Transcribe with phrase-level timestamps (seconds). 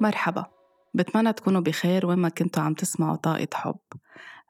[0.00, 0.44] مرحبا.
[0.94, 3.78] بتمنى تكونوا بخير وين ما كنتوا عم تسمعوا طاقة حب.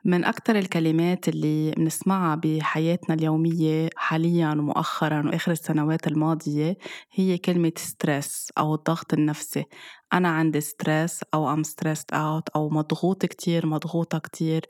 [0.04, 6.76] من أكثر الكلمات اللي بنسمعها بحياتنا اليومية حاليا ومؤخرا وآخر السنوات الماضية
[7.12, 9.64] هي كلمة stress أو الضغط النفسي.
[10.12, 14.66] أنا عندي stress أو I'm stressed out أو مضغوط كتير مضغوطة كتير.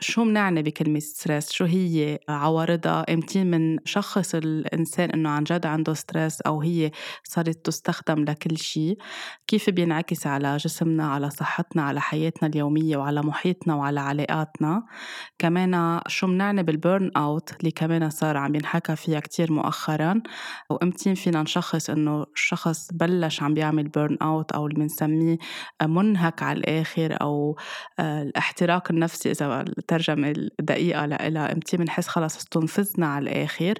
[0.00, 6.40] شو منعني بكلمة stress شو هي عوارضها؟ إمتى منشخص الإنسان إنه عن جد عنده stress
[6.40, 6.90] أو هي
[7.24, 8.98] صارت تستخدم لكل شيء
[9.46, 14.82] كيف بينعكس على جسمنا على صحتنا على حياتنا اليومية وعلى محيطنا وعلى علاقاتنا؟
[15.38, 20.22] كمان شو منعني بال burn out اللي كمان صار عم ينحكى فيها كتير مؤخرا؟
[20.70, 25.38] وامتى فينا نشخص إنه الشخص بلش عم بيعمل burn out أو اللي بنسميه
[25.82, 27.56] منهك على الآخر أو
[27.98, 30.30] آه، الاحتراق النفسي إذا الترجمة
[30.60, 33.74] الدقيقة لإلها إمتى بنحس خلص استنفذنا على الآخر.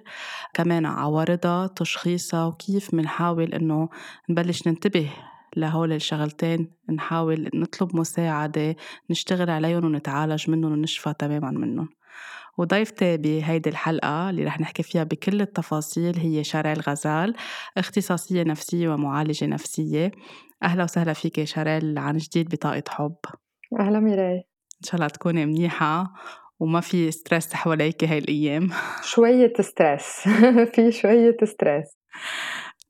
[0.55, 3.89] كمان عوارضها تشخيصها وكيف بنحاول إنه
[4.31, 5.11] نبلش ننتبه
[5.57, 8.77] لهول الشغلتين نحاول نطلب مساعدة
[9.11, 12.00] نشتغل عليهم ونتعالج منهم ونشفى تماما منهم.
[12.59, 17.35] وضيفتي بهيدي الحلقة اللي رح نحكي فيها بكل التفاصيل هي شاريل غزال
[17.77, 20.11] اختصاصية نفسية ومعالجة نفسية.
[20.63, 23.17] أهلا وسهلا فيك شاريل عن جديد بطاقة حب.
[23.81, 24.37] أهلا ميراي.
[24.37, 26.13] إن شاء الله تكوني منيحة
[26.61, 28.69] وما في stress حواليك هاي الأيام.
[29.03, 30.29] شوية stress
[30.75, 31.87] في شوية stress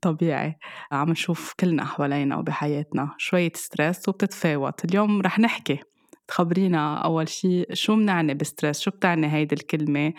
[0.01, 0.55] طبيعي.
[0.91, 4.85] عم نشوف كلنا حوالينا وبحياتنا شوية stress وبتتفاوت.
[4.85, 5.79] اليوم رح نحكي
[6.31, 10.13] تخبرينا أول شيء شو بنعني ب stress شو بتعني هيدي الكلمة؟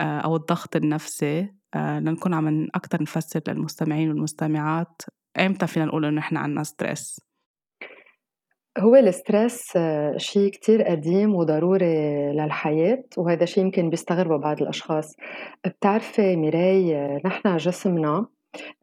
[0.00, 5.02] آه، أو الضغط النفسي؟ آه، لنكون عم أكتر نفسر للمستمعين والمستمعات.
[5.38, 7.20] إمتى فينا نقول إنه إحنا عنا stress؟
[8.78, 15.16] هو ال stress آه، شيء كتير قديم وضروري للحياة وهذا شيء يمكن بيستغربه بعض الأشخاص.
[15.66, 18.26] بتعرفي ميراي نحن جسمنا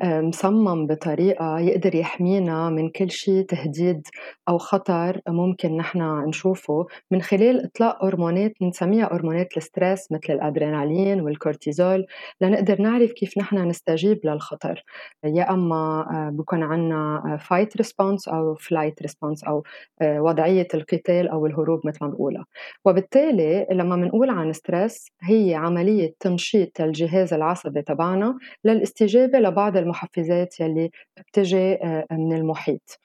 [0.04, 4.08] مصمم بطريقة يقدر يحمينا من كل شيء تهديد
[4.50, 6.88] أو خطر ممكن نحن نشوفه.
[7.12, 12.06] من خلال إطلاق هرمونات بنسميها هرمونات ال stress مثل الأدرينالين والكورتيزول
[12.42, 14.84] لنقدر نعرف كيف نحن نستجيب للخطر.
[15.24, 19.64] يا أما آه، بكون عنا fight response أو flight response أو
[20.02, 22.46] آه، وضعية القتال أو الهروب مثل ما بنقولها.
[22.86, 30.60] وبالتالي لما بنقول عن stress هي عملية تنشيط الجهاز العصبي تبعنا للاستجابة لبعض بعض المحفزات
[30.60, 33.00] يلي بتجي آه، من المحيط.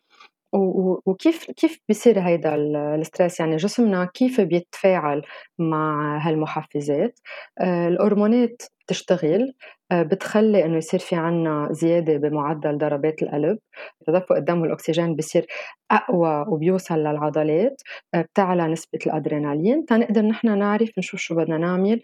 [1.06, 5.22] وكيف كيف بيصير هيدا ال stress؟ يعني جسمنا كيف بيتفاعل
[5.58, 7.20] مع هالمحفزات؟
[7.60, 9.54] آه، الهرمونات بتشتغل
[9.92, 13.58] آه، بتخلي إنه يصير في عنا زيادة بمعدل ضربات القلب.
[14.06, 15.46] تدفق الدم والأكسجين بصير
[15.90, 17.82] أقوى وبيوصل للعضلات
[18.16, 19.86] بتعلى نسبة الأدرينالين.
[19.86, 22.00] تنقدر نحن نعرف نشوف شو بدنا نعمل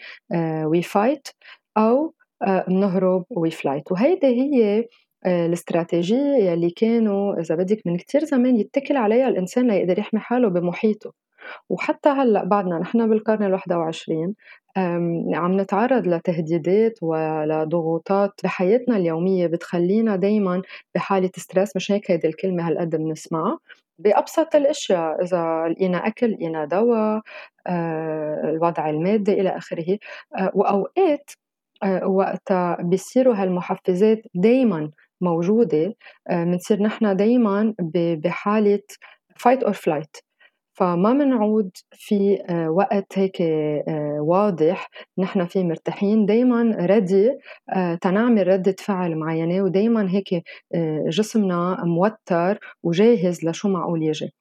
[0.65, 1.29] we fight
[1.79, 4.85] أو بنهرب we flight وهيدي هي
[5.27, 10.49] آه، الاستراتيجية يلي كانوا إذا بدك من كتير زمان يتكل عليها الإنسان ليقدر يحمي حاله
[10.49, 11.13] بمحيطه.
[11.71, 14.35] وحتى هلأ بعدنا نحن بالقرن الواحد وعشرين
[15.35, 20.63] عم نتعرض لتهديدات ولضغوطات بحياتنا اليومية بتخلينا دايما
[20.95, 23.59] بحالة ستريس مش هيك هيدي الكلمة هالقد بنسمعها.
[23.99, 27.23] بأبسط الأشياء إذا لقينا أكل لقينا دواء
[27.67, 29.99] آه، الوضع المادي إلى آخره
[30.39, 31.44] آه، وأوقات آه،
[32.07, 34.91] وقتها بيصيروا هالمحفزات دايما
[35.21, 35.95] موجودة
[36.31, 37.75] آه، نحن دايما
[38.25, 38.81] بحالة
[39.37, 40.17] fight or flight
[40.75, 43.43] فما منعود في آه، وقت هيك
[44.21, 47.31] واضح نحن فيه مرتاحين دايما ready
[48.03, 50.45] تنعمل ردة فعل معينة ودايما هيك
[51.09, 54.35] جسمنا موتر وجاهز لشو معقول يجي.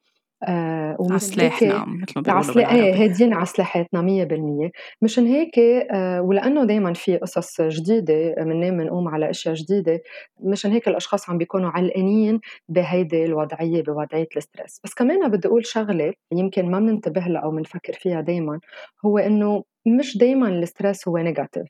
[0.48, 4.72] آه عسلاحنا مثل ما بيقولوا إيه هادين عسلاحاتنا 100%
[5.02, 10.02] مشان هيك آه ولأنه دائما في قصص جديدة بننام بنقوم على أشياء جديدة
[10.40, 12.40] مشان هيك الأشخاص عم بيكونوا علقانين
[12.70, 14.82] بهيدي الوضعية بوضعية ال stress.
[14.84, 18.60] بس كمان بدي أقول شغلة يمكن ما بننتبه لها أو بنفكر فيها دائما
[19.06, 21.68] هو إنه مش دائما ال stress هو negative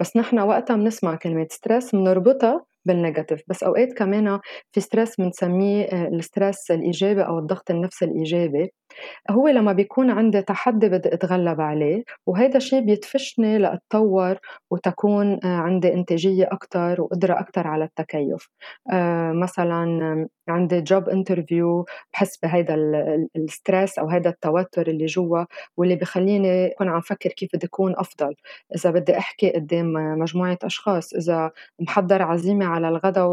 [0.00, 4.40] بس نحن وقتها بنسمع كلمة stress بنربطها بال negative بس أوقات كمان
[4.72, 8.70] في stress بنسميه آه، ال stress الإيجابي أو الضغط النفسي الإيجابي.
[9.30, 14.38] هو لما بيكون عندي تحدي بدي أتغلب عليه وهذا الشيء بيدفشني لأتطور
[14.70, 18.48] وتكون آه، عندي إنتاجية أكثر وقدرة أكثر على التكيف.
[18.92, 22.74] آه، مثلا عندي job interview بحس بهيدا
[23.36, 25.44] ال stress أو هيدا التوتر اللي جوا
[25.76, 28.34] واللي بخليني أكون عم فكر كيف بدي أكون أفضل.
[28.76, 31.50] إذا بدي أحكي قدام مجموعة أشخاص إذا
[31.80, 33.26] محضر عزيمة على الغداء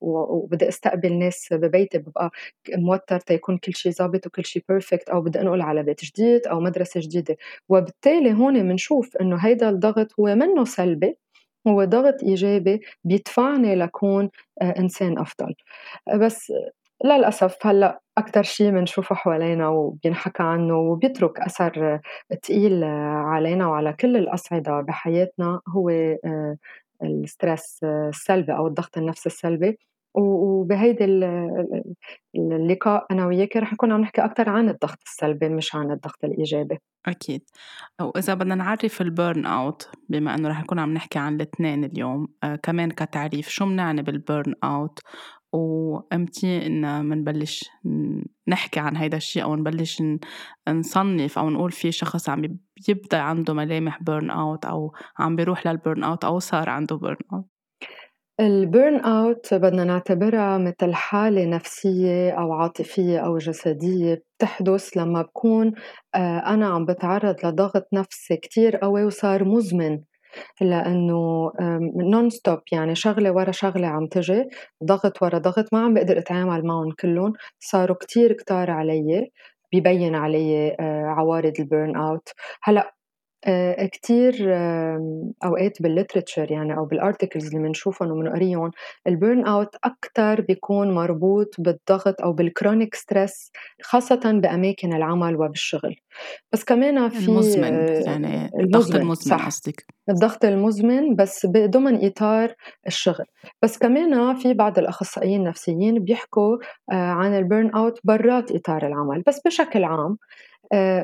[0.00, 2.30] وبدي أستقبل ناس ببيتي ببقى
[2.76, 4.62] موتر تيكون كل شيء ظابط وكل شيء
[5.02, 7.36] perfect أو بدي أنقل على بيت جديد أو مدرسة جديدة.
[7.68, 11.16] وبالتالي هون بنشوف إنه هيدا الضغط هو منه سلبي
[11.68, 14.30] هو ضغط إيجابي بيدفعني لكون
[14.62, 15.54] آه، إنسان أفضل.
[16.16, 16.52] بس
[17.04, 22.00] للأسف هلأ أكتر شي بنشوفه حوالينا وبينحكى عنه وبيترك أثر
[22.42, 26.56] تقيل علينا وعلى كل الأصعدة بحياتنا هو آه،
[27.02, 29.78] الستريس السلبي أو الضغط النفسي السلبي.
[30.14, 31.04] وبهيدي
[32.34, 36.78] اللقاء أنا وياكِ رح نكون عم نحكي أكتر عن الضغط السلبي مش عن الضغط الإيجابي.
[37.06, 37.42] أكيد.
[38.00, 42.56] وإذا بدنا نعرف ال burnout بما إنه رح نكون عم نحكي عن الاثنين اليوم آه
[42.56, 44.98] كمان كتعريف شو بنعني بال burnout
[45.52, 47.70] وامتى إن منبلش
[48.48, 50.02] نحكي عن هيدا الشيء أو نبلش
[50.68, 52.58] نصنف أو نقول في شخص عم
[52.88, 57.51] يبدأ عنده ملامح burnout أو عم بيروح لل burnout أو صار عنده burnout
[58.40, 65.72] ال burnout بدنا نعتبرها مثل حالة نفسية أو عاطفية أو جسدية بتحدث لما بكون
[66.14, 70.00] آه، أنا عم بتعرض لضغط نفسي كتير قوي وصار مزمن
[70.60, 71.52] لأنه
[72.12, 74.44] non-stop يعني شغلة ورا شغلة عم تجي
[74.84, 79.30] ضغط ورا ضغط ما عم بقدر أتعامل معهم كلهم صاروا كتير كتار علي
[79.74, 82.28] ببين علي آه، عوارض ال burnout.
[82.68, 82.92] آه،
[83.92, 84.34] كتير
[85.44, 88.70] أوقات بال literature يعني أو بال articles اللي بنشوفهم وبنقريهم
[89.06, 93.50] ال burnout أكثر بيكون مربوط بالضغط أو بال chronic stress
[93.82, 95.96] خاصة بأماكن العمل وبالشغل.
[96.52, 99.86] بس كمان في المزمن آه، يعني الضغط المزمن قصدك.
[100.08, 102.54] الضغط المزمن بس ضمن إطار
[102.86, 103.24] الشغل.
[103.62, 106.56] بس كمان في بعض الأخصائيين النفسيين بيحكوا
[106.92, 109.22] آه، عن ال burnout برات إطار العمل.
[109.26, 110.16] بس بشكل عام آه،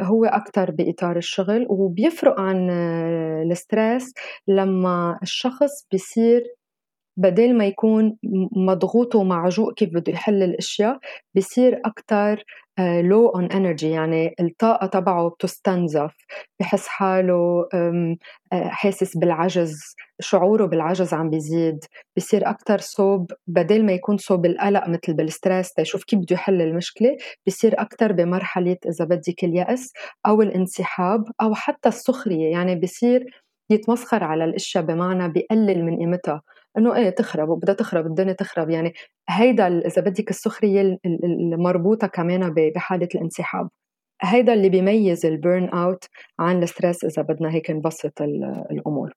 [0.03, 4.15] هو أكتر بإطار الشغل وبيفرق عن آه، ال stress
[4.49, 6.43] لما الشخص بيصير
[7.19, 8.17] بدل ما يكون
[8.57, 10.99] مضغوط ومعجوق كيف بده يحل الأشياء
[11.37, 12.45] بصير أكثر
[13.03, 16.15] low on energy يعني الطاقة تبعه بتستنزف.
[16.61, 18.17] بحس حاله آه،
[18.69, 19.81] حاسس بالعجز
[20.21, 21.85] شعوره بالعجز عم بيزيد.
[22.17, 26.63] بصير أكثر صوب بدل ما يكون صوب القلق مثل بال stress تيشوف كيف بده يحل
[26.63, 27.17] المشكلة
[27.47, 29.93] بصير أكثر بمرحلة إذا بدك اليأس
[30.27, 32.51] أو الانسحاب أو حتى السخرية.
[32.53, 33.25] يعني بصير
[33.71, 36.43] يتمسخر على الأشياء بمعنى بقلل من قيمتها.
[36.79, 38.71] إنه إيه تخرب وبدها تخرب الدنيا تخرب.
[38.71, 38.93] يعني
[39.29, 40.99] هيدا إذا بدك السخرية
[41.55, 43.69] المربوطه كمان بحالة الانسحاب.
[44.23, 46.05] هيدا اللي بيميز ال burnout
[46.39, 48.23] عن ال stress إذا بدنا هيك نبسط
[48.71, 49.13] الأمور.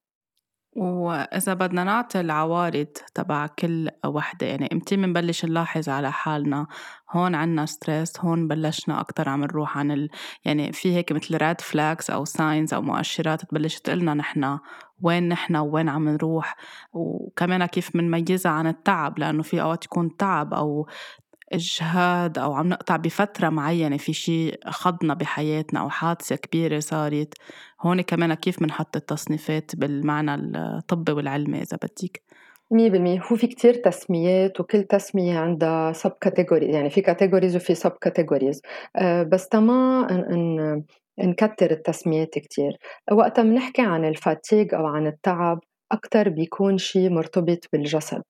[0.76, 6.68] وإذا بدنا نعطي العوارض تبع كل وحدة يعني إمتى بنبلش نلاحظ على حالنا
[7.12, 10.10] هون عنا stress هون بلشنا أكتر عم نروح عن ال...
[10.46, 14.60] يعني في هيك مثل red flags أو signs أو مؤشرات تبلش تقلنا نحنا
[15.04, 16.56] وين نحنا وين عم نروح
[16.94, 20.88] وكمان كيف بنميزها عن التعب لأنه في أوقات يكون تعب أو
[21.54, 27.34] إجهاد أو عم نقطع بفترة معينة في شيء خضنا بحياتنا أو حادثة كبيرة صارت.
[27.82, 32.22] هون كمان كيف بنحط التصنيفات بالمعنى الطبي والعلمي إذا بدك.
[32.72, 33.20] مية بالمية.
[33.32, 38.62] هو في كتير تسميات وكل تسمية عندها sub-category يعني في categories وفي sub-categories
[38.96, 40.08] أه بس تما
[41.26, 42.78] نكتر التسميات كتير.
[43.12, 45.60] وقتها بنحكي عن ال fatigue أو عن التعب
[45.92, 48.24] أكتر بيكون شيء مرتبط بالجسد.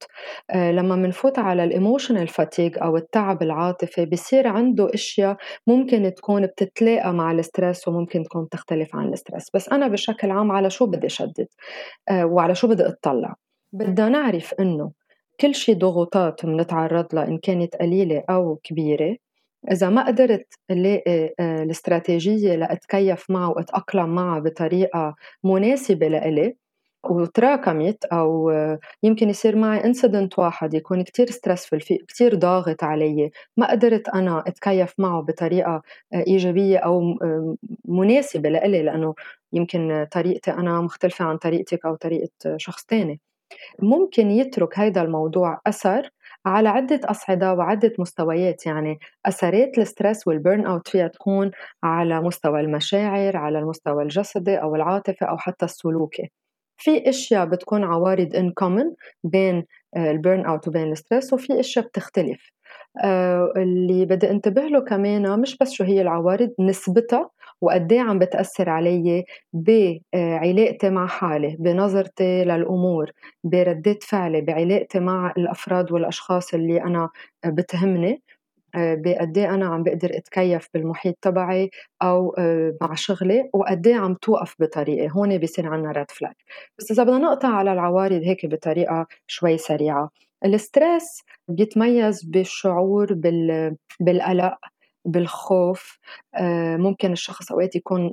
[0.52, 6.46] آه لما منفوت على ال emotional fatigue أو التعب العاطفي بصير عنده أشياء ممكن تكون
[6.46, 9.46] بتتلاقى مع ال stress وممكن تكون تختلف عن ال stress.
[9.54, 11.48] بس أنا بشكل عام على شو بدي شدد
[12.10, 13.36] آه وعلى شو بدي أطلع؟
[13.74, 14.92] بدنا نعرف إنه
[15.42, 19.16] كل شيء ضغوطات بنتعرض لها إن كانت قليلة أو كبيرة
[19.72, 26.56] إذا ما قدرت لاقي آه، الاستراتيجية لأتكيف معها وأتأقلم معها بطريقة مناسبة لإلي
[27.10, 28.52] وتراكمت أو
[29.04, 34.44] يمكن يصير معي انسيدنت واحد يكون كتير ستريسفل في كتير ضاغط علي ما قدرت أنا
[34.48, 35.82] أتكيف معه بطريقة
[36.14, 37.02] إيجابية أو
[37.86, 39.16] مناسبة لإلي لأنه
[39.54, 43.20] يمكن طريقتي أنا مختلفة عن طريقتك أو طريقة شخص تاني.
[43.80, 46.10] ممكن يترك هيدا الموضوع أثر
[46.46, 51.52] على عدة أصعدة وعدة مستويات يعني أثرات ال stress وال burn out فيها تكون
[51.84, 56.32] على مستوى المشاعر على المستوى الجسدي أو العاطفي أو حتى السلوكي.
[56.78, 58.94] في أشياء بتكون عوارض en commun
[59.24, 59.66] بين
[59.98, 62.52] آه، ال burn out وبين ال stress وفي أشياء بتختلف.
[63.04, 67.30] آه، اللي بدي أنتبه له كمان مش بس شو هي العوارض نسبتها
[67.62, 73.12] وقد عم بتأثر علي بعلاقتي مع حالي بنظرتي للأمور
[73.44, 77.10] بردات فعلي بعلاقتي مع الأفراد والأشخاص اللي أنا
[77.46, 78.22] بتهمني.
[78.76, 81.70] آه، بقد إيه أنا عم بقدر أتكيف بالمحيط تبعي
[82.02, 85.10] أو آه، مع شغلي وقد إيه عم توقف بطريقي.
[85.12, 86.34] هون بيصير عنا red flag
[86.80, 90.10] بس إذا بدنا نقطع على العوارض هيك بطريقة شوي سريعة.
[90.46, 93.76] ال stress بيتميز بالشعور بال...
[94.00, 94.58] بالقلق
[95.06, 96.00] بالخوف
[96.36, 98.12] آه، ممكن الشخص أوقات يكون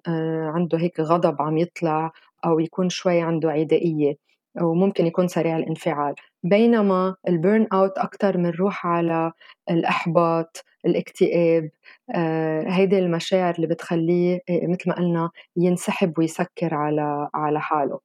[0.55, 2.13] عنده هيك غضب عم يطلع
[2.47, 4.17] أو يكون شوي عنده عدائية
[4.63, 6.15] وممكن يكون سريع الانفعال.
[6.43, 9.33] بينما ال burn out أكثر بنروح على
[9.71, 11.71] الإحباط الاكتئاب
[12.15, 18.01] آه، هيدي المشاعر اللي بتخليه آه، مثل ما قلنا ينسحب ويسكر على على حاله.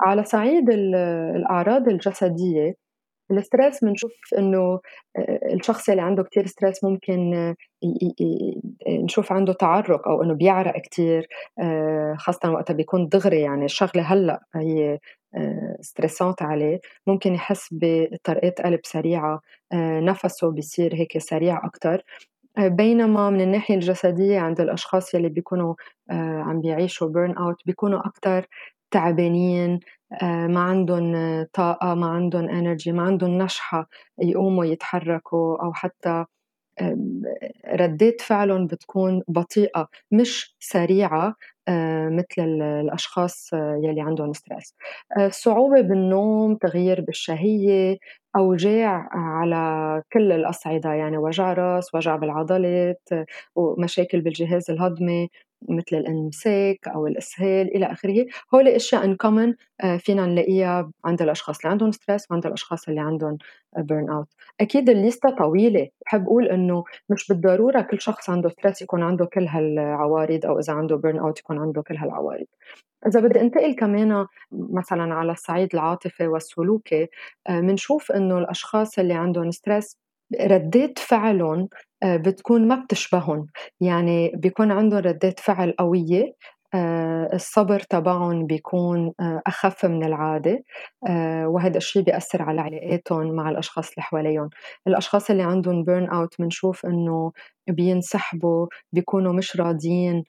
[0.00, 2.74] على صعيد الأعراض الجسدية
[3.30, 4.80] ال stress بنشوف إنه
[5.18, 7.54] آه، الشخص اللي عنده كتير stress ممكن آه،
[8.88, 11.28] نشوف عنده تعرق أو إنه بيعرق كتير
[11.60, 14.98] آه، خاصة وقتها بيكون دغري يعني الشغلة هلأ هي
[15.80, 16.80] stressante عليه.
[17.06, 19.40] ممكن يحس بطرقات قلب سريعة
[20.02, 22.02] نفسه بيصير هيك سريع أكتر.
[22.58, 25.74] بينما من الناحية الجسدية عند الأشخاص يلي بيكونوا
[26.10, 28.48] عم بيعيشوا burn out بيكونوا أكتر
[28.90, 29.80] تعبانين
[30.48, 31.14] ما عندهم
[31.52, 33.88] طاقة ما عندهم energy ما عندهم نشعة
[34.22, 36.24] يقوموا يتحركوا أو حتى
[37.74, 41.34] ردات فعلهم بتكون بطيئة مش سريعة
[41.68, 44.74] آه، مثل الأشخاص يلي عندهم stress
[45.18, 47.96] آه، صعوبة بالنوم تغيير بالشهية
[48.36, 53.02] أوجاع على كل الأصعدة يعني وجع راس وجع بالعضلات
[53.56, 55.28] ومشاكل بالجهاز الهضمي.
[55.62, 58.26] مثل الإمساك أو الإسهال إلى آخره.
[58.54, 63.00] هول أشياء en commun آه، فينا نلاقيها عند الأشخاص اللي عندهم stress وعند الأشخاص اللي
[63.00, 63.38] عندهم
[63.78, 64.28] burn out
[64.60, 65.88] أكيد الليستة طويلة.
[66.06, 70.72] بحب أقول إنه مش بالضرورة كل شخص عنده stress يكون عنده كل هالعوارض أو إذا
[70.72, 72.46] عنده burn out يكون عنده كل هالعوارض.
[73.06, 77.08] إذا بدي أنتقل كمان مثلا على الصعيد العاطفي والسلوكي
[77.48, 79.98] بنشوف آه، إنه الأشخاص اللي عندهم stress
[80.40, 81.68] ردات فعلهم آه،
[82.04, 83.46] بتكون ما بتشبههم.
[83.80, 86.32] يعني بيكون عندهم ردات فعل قوية
[86.74, 90.64] آه، الصبر تبعهم بيكون آه، أخف من العادة
[91.46, 94.50] وهذا الشيء بيأثر على علاقاتهم مع الأشخاص اللي حواليهم.
[94.88, 97.32] الأشخاص اللي عندهم بيرن أوت بنشوف إنه
[97.68, 100.24] بينسحبوا بيكونوا مش راضيين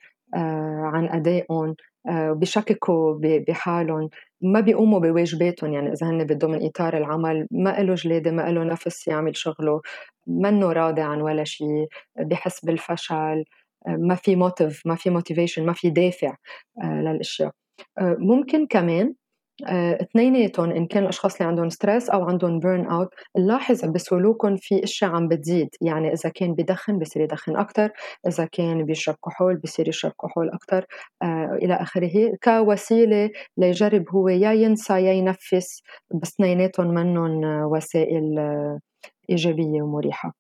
[0.94, 1.76] عن أدائهم
[2.10, 4.10] بشككوا بحالهم.
[4.42, 8.64] ما بيقوموا بواجباتهم يعني إذا هن بدهم من إطار العمل ما له جلادة ما له
[8.64, 9.82] نفس يعمل شغله
[10.28, 11.88] منه راضي عن ولا شيء
[12.20, 13.44] بحس بالفشل
[13.88, 16.36] ما في motiv ما في motivation ما في دافع
[16.84, 17.52] آه، للأشياء.
[18.00, 19.14] آه، ممكن كمان
[20.02, 25.12] اثنيناتهم إن كان الأشخاص اللي عندهم stress أو عندهم burn out نلاحظ بسلوكهم في أشياء
[25.12, 25.70] عم بتزيد.
[25.82, 27.90] يعني إذا كان بدخن بصير يدخن أكثر
[28.28, 30.86] إذا كان بيشرب كحول بصير يشرب كحول أكثر
[31.24, 32.32] آه إلى آخره.
[32.44, 35.82] كوسيلة ليجرب هو يا ينسى يا ينفس
[36.22, 38.80] بس اثنيناتهم منهم وسائل آه
[39.30, 40.34] إيجابية ومريحة.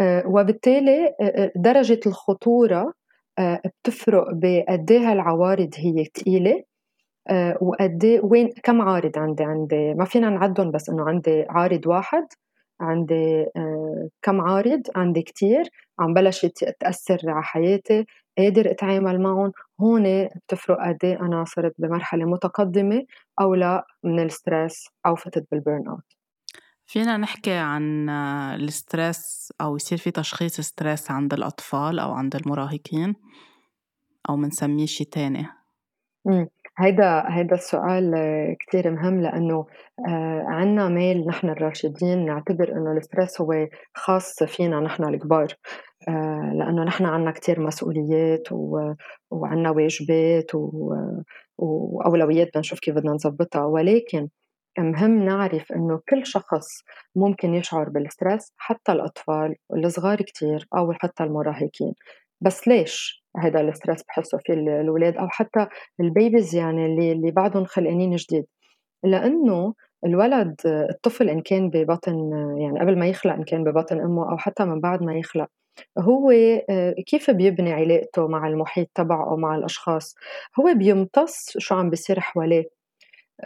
[0.00, 2.92] آه وبالتالي آه، آه، درجة الخطورة
[3.38, 6.64] آه، بتفرق بقد العوارض هي ثقيله آه،
[7.60, 12.26] وقد إيه، وين كم عارض عندي؟ عندي ما فينا نعدهم بس إنه عندي عارض واحد
[12.80, 18.06] عندي آه، كم عارض؟ عندي كتير عم بلشت تأثر على حياتي
[18.38, 19.52] قادر أتعامل معهم.
[19.80, 23.04] هون بتفرق قد إيه أنا صرت بمرحلة متقدمة
[23.40, 26.04] أو لا من ال stress أو فتت بال burn out
[26.86, 28.08] فينا نحكي عن
[28.60, 33.14] ال stress أو يصير في تشخيص stress عند الأطفال أو عند المراهقين
[34.28, 35.46] أو منسميه شي تاني؟
[36.78, 38.14] هيدا هيدا السؤال
[38.60, 39.66] كتير مهم لأنه
[40.08, 45.54] آه، عنا ميل نحن الراشدين نعتبر إنه ال stress هو خاص فينا نحن الكبار
[46.08, 48.92] آه، لأنه نحن عنا كتير مسؤوليات و...
[49.30, 50.94] واجبات و...
[51.58, 54.28] وأولويات بدنا نشوف كيف بدنا نظبطها ولكن
[54.78, 56.66] مهم نعرف إنه كل شخص
[57.16, 61.94] ممكن يشعر بال stress حتى الأطفال الصغار كتير أو حتى المراهقين.
[62.40, 65.66] بس ليش هذا ال stress بحسه في الاولاد أو حتى
[66.00, 68.46] ال babies يعني اللي اللي بعدهم خلقانين جديد؟
[69.04, 69.74] لأنه
[70.06, 74.64] الولد الطفل إن كان ببطن يعني قبل ما يخلق إن كان ببطن أمه أو حتى
[74.64, 75.48] من بعد ما يخلق
[75.98, 76.32] هو
[77.06, 80.14] كيف بيبني علاقته مع المحيط تبعه مع الأشخاص؟
[80.60, 82.60] هو بيمتص شو عم بيصير حواليه.
[82.60, 82.77] آه،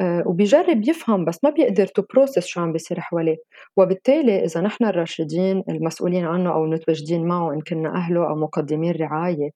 [0.01, 3.37] وبيجرب يفهم بس ما بيقدر to process شو عم بيصير حواليه.
[3.77, 9.51] وبالتالي إذا نحن الراشدين المسؤولين عنه أو متواجدين معه إن كنا أهله أو مقدمين رعاية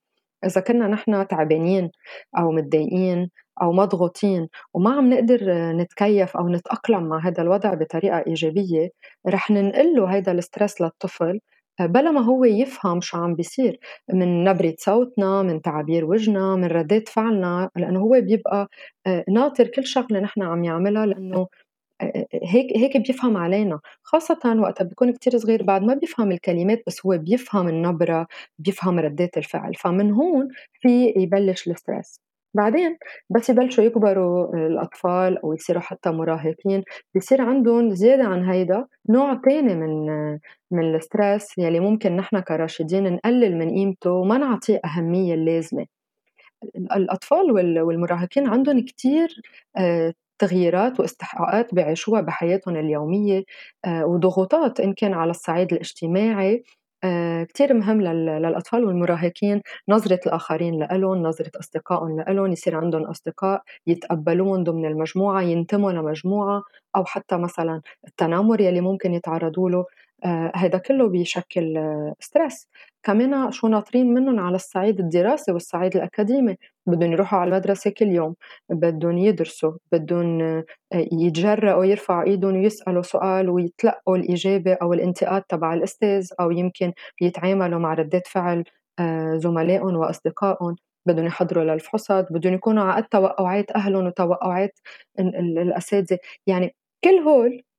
[0.45, 1.90] إذا كنا نحن تعبانين
[2.38, 3.31] أو متضايقين
[3.62, 5.38] أو مضغوطين وما عم نقدر
[5.73, 8.88] نتكيف أو نتأقلم مع هذا الوضع بطريقة إيجابية
[9.28, 11.40] رح ننقل له هذا ال stress للطفل
[11.80, 13.80] بلا ما هو يفهم شو عم بيصير
[14.14, 18.68] من نبرة صوتنا من تعابير وجهنا من ردات فعلنا لأنه هو بيبقى
[19.06, 21.37] آه، ناطر كل شغلة نحن عم يعملها لأنه
[22.02, 23.80] آه، آه، هيك هيك بيفهم علينا.
[24.02, 28.26] خاصة وقتها بيكون كتير صغير بعد ما بيفهم الكلمات بس هو بيفهم النبرة
[28.59, 29.75] بيفهم ردات الفعل.
[29.75, 30.49] فمن هون
[30.83, 32.21] في يبلش ال stress.
[32.57, 32.99] بعدين
[33.31, 36.83] بس يبلشوا يكبروا الأطفال أو يصيروا حتى مراهقين
[37.17, 40.07] بصير عندهم زيادة عن هيدا نوع تاني من
[40.71, 45.87] من الستريس يلي ممكن نحن كراشدين نقلل من قيمته وما نعطيه أهمية اللازمة.
[46.97, 49.29] الأطفال والمراهقين عندهم كتير
[50.39, 53.45] تغييرات واستحقاقات بيعيشوها بحياتهم اليومية
[53.85, 56.61] آه، وضغوطات إن كان على الصعيد الاجتماعي آه،
[57.49, 64.87] كتير مهم للأطفال والمراهقين نظرة الآخرين لإلهم نظرة أصدقائهم لإلهم يصير عندهم أصدقاء يتقبلون ضمن
[64.87, 66.63] المجموعة ينتموا لمجموعة
[66.97, 69.85] أو حتى مثلا التنمر يلي ممكن يتعرضوا له.
[70.25, 71.79] آه، هذا كله بيشكل
[72.21, 72.69] ستريس
[73.03, 76.57] كمان شو ناطرين منهم على الصعيد الدراسي والصعيد الأكاديمي.
[76.87, 78.35] بدهم يروحوا على المدرسة كل يوم
[78.71, 86.29] بدهم يدرسوا بدهم آه، يتجرأوا يرفعوا إيدهم ويسألوا سؤال ويتلقوا الإجابة أو الانتقاد تبع الأستاذ
[86.41, 88.65] أو يمكن يتعاملوا مع ردات فعل
[88.99, 90.77] آه، زملائهم وأصدقائهم.
[91.07, 94.79] بدهم يحضروا للفحوصات بدهم يكونوا على توقعات أهلهم وتوقعات
[95.19, 96.19] الأساتذة.
[96.47, 97.75] يعني كل هول آه،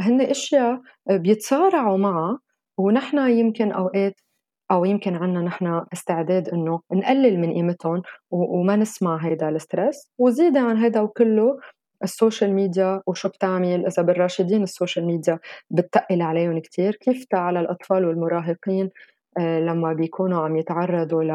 [0.00, 2.38] هن أشياء بيتصارعوا معها
[2.78, 4.14] ونحن يمكن أوقات
[4.70, 10.60] أو يمكن عنا نحن استعداد إنه نقلل من قيمتهم وما نسمع هيدا ال stress وزيادة
[10.60, 11.58] عن هيدا وكله
[12.04, 15.38] ال social media وشو بتعمل إذا بالراشدين ال social media
[15.70, 18.90] بتقل عليهم كتير كيف على الأطفال والمراهقين
[19.38, 21.30] آه، لما بيكونوا عم يتعرضوا ل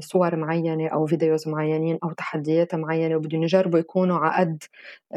[0.00, 4.62] صور معينة أو videos معينين أو تحديات معينة وبدهم يجربوا يكونوا عقد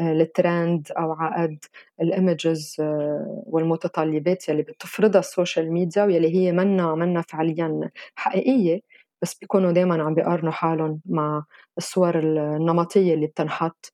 [0.00, 1.64] آه، الترند أو عقد
[2.00, 8.80] ال images آه، والمتطلبات يلي بتفرضها ال social media ويلي هي منا منا فعليا حقيقية
[9.22, 11.44] بس بيكونوا دايما عم بيقارنوا حالهم مع
[11.78, 13.92] الصور النمطية اللي بتنحط.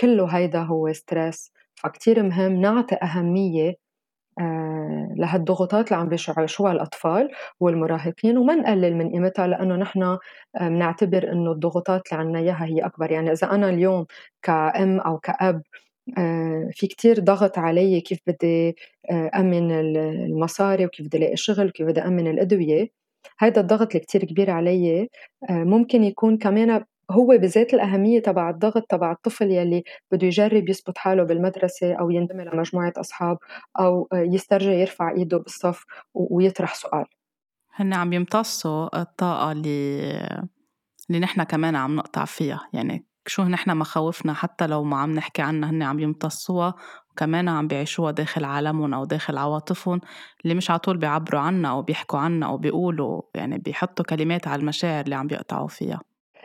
[0.00, 3.76] كله هيدا هو stress فكتير مهم نعطي أهمية آه،
[5.16, 7.30] لهالضغوطات اللي عم بيعيشوها الأطفال
[7.60, 10.18] والمراهقين وما نقلل من قيمتها لأنه نحن
[10.60, 13.10] بنعتبر آه، إنه الضغوطات اللي عنا إياها هي أكبر.
[13.12, 14.06] يعني إذا أنا اليوم
[14.42, 15.62] كأم أو كأب
[16.18, 18.76] آه، في كتير ضغط علي كيف بدي
[19.12, 22.88] أمن المصاري وكيف بدي ألاقي شغل وكيف بدي أمن الأدوية
[23.40, 25.08] هيدا الضغط اللي كتير كبير علي
[25.50, 31.22] ممكن يكون كمان هو بذات الأهمية تبع الضغط تبع الطفل يلي بده يجرب يثبت حاله
[31.22, 33.38] بالمدرسة أو ينتمي لمجموعة أصحاب
[33.80, 37.04] أو يسترجي يرفع إيده بالصف ويطرح سؤال.
[37.74, 40.00] هن عم يمتصوا الطاقة اللي
[41.10, 42.60] اللي نحن كمان عم نقطع فيها.
[42.72, 46.74] يعني شو نحن مخاوفنا حتى لو ما عم نحكي عنها هن عم يمتصوها.
[47.10, 50.00] وكمان عم بيعيشوها داخل عالمهم أو داخل عواطفهم
[50.44, 53.22] اللي مش عطول بيعبروا عنها أو بيحكوا عنها أو بيقولوا.
[53.34, 56.00] يعني بيحطوا كلمات على المشاعر اللي عم بيقطعوا فيها.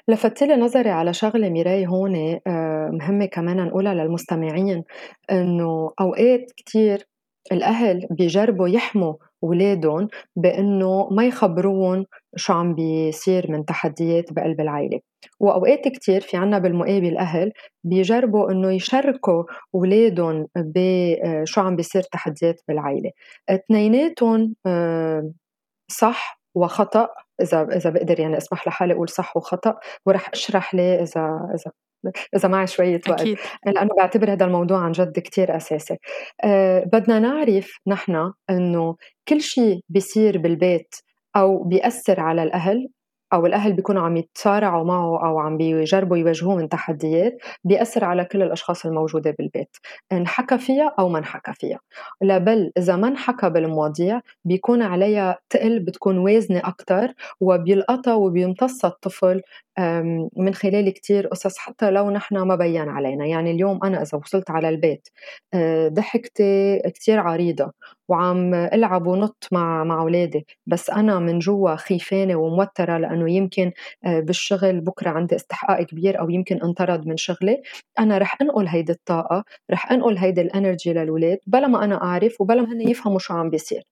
[0.07, 2.15] لفتِ لي نظري على شغلة ميراي هون
[2.47, 4.83] آه، مهمة كمان نقولها للمستمعين،
[5.31, 7.07] إنه أوقات كتير
[7.51, 14.99] الأهل بيجربوا يحموا ولادهم بإنه ما يخبروهم شو عم بيصير من تحديات بقلب العيلة،
[15.39, 17.51] وأوقات كتير في عنا بالمقابل أهل
[17.83, 23.11] بيجربوا إنه يشاركوا ولادهم بشو آه، عم بيصير تحديات بالعيلة،
[23.49, 25.31] اتنيناتهم آه،
[25.91, 27.07] صح وخطأ
[27.41, 31.71] إذا إذا بقدر يعني أسمح لحالي أقول صح وخطأ ورح أشرح ليه إذا إذا
[32.35, 33.37] إذا معي شوية وقت أكيد.
[33.65, 35.97] لأنه بعتبر هذا الموضوع عن جد كتير أساسي
[36.43, 38.95] أه بدنا نعرف نحن إنه
[39.27, 40.95] كل شيء بيصير بالبيت
[41.35, 42.87] أو بيأثر على الأهل
[43.36, 48.41] أو الأهل بيكونوا عم يتصارعوا معه أو عم بيجربوا يواجهوه من تحديات بيأثر على كل
[48.41, 49.78] الأشخاص الموجودة بالبيت
[50.12, 51.80] انحكى فيها أو ما انحكى فيها.
[52.21, 59.41] لا بل إذا ما انحكى بالمواضيع بيكون عليها تقل بتكون وازنة أكتر وبيلقطها وبيمتصها الطفل
[60.38, 63.25] من خلال كتير قصص حتى لو نحن ما بين علينا.
[63.25, 65.07] يعني اليوم أنا إذا وصلت على البيت
[65.53, 67.71] آه، ضحكتي كتير عريضة
[68.09, 73.71] وعم ألعب ونط مع مع أولادي بس أنا من جوا خيفانة وموترة لأنه يمكن
[74.05, 77.61] آه، بالشغل بكرة عندي استحقاق كبير أو يمكن انطرد من شغلي
[77.99, 82.61] أنا رح أنقل هيدي الطاقة رح أنقل هيدي الانرجي للولاد بلا ما أنا أعرف وبلا
[82.61, 83.83] ما هن يفهموا شو عم بيصير.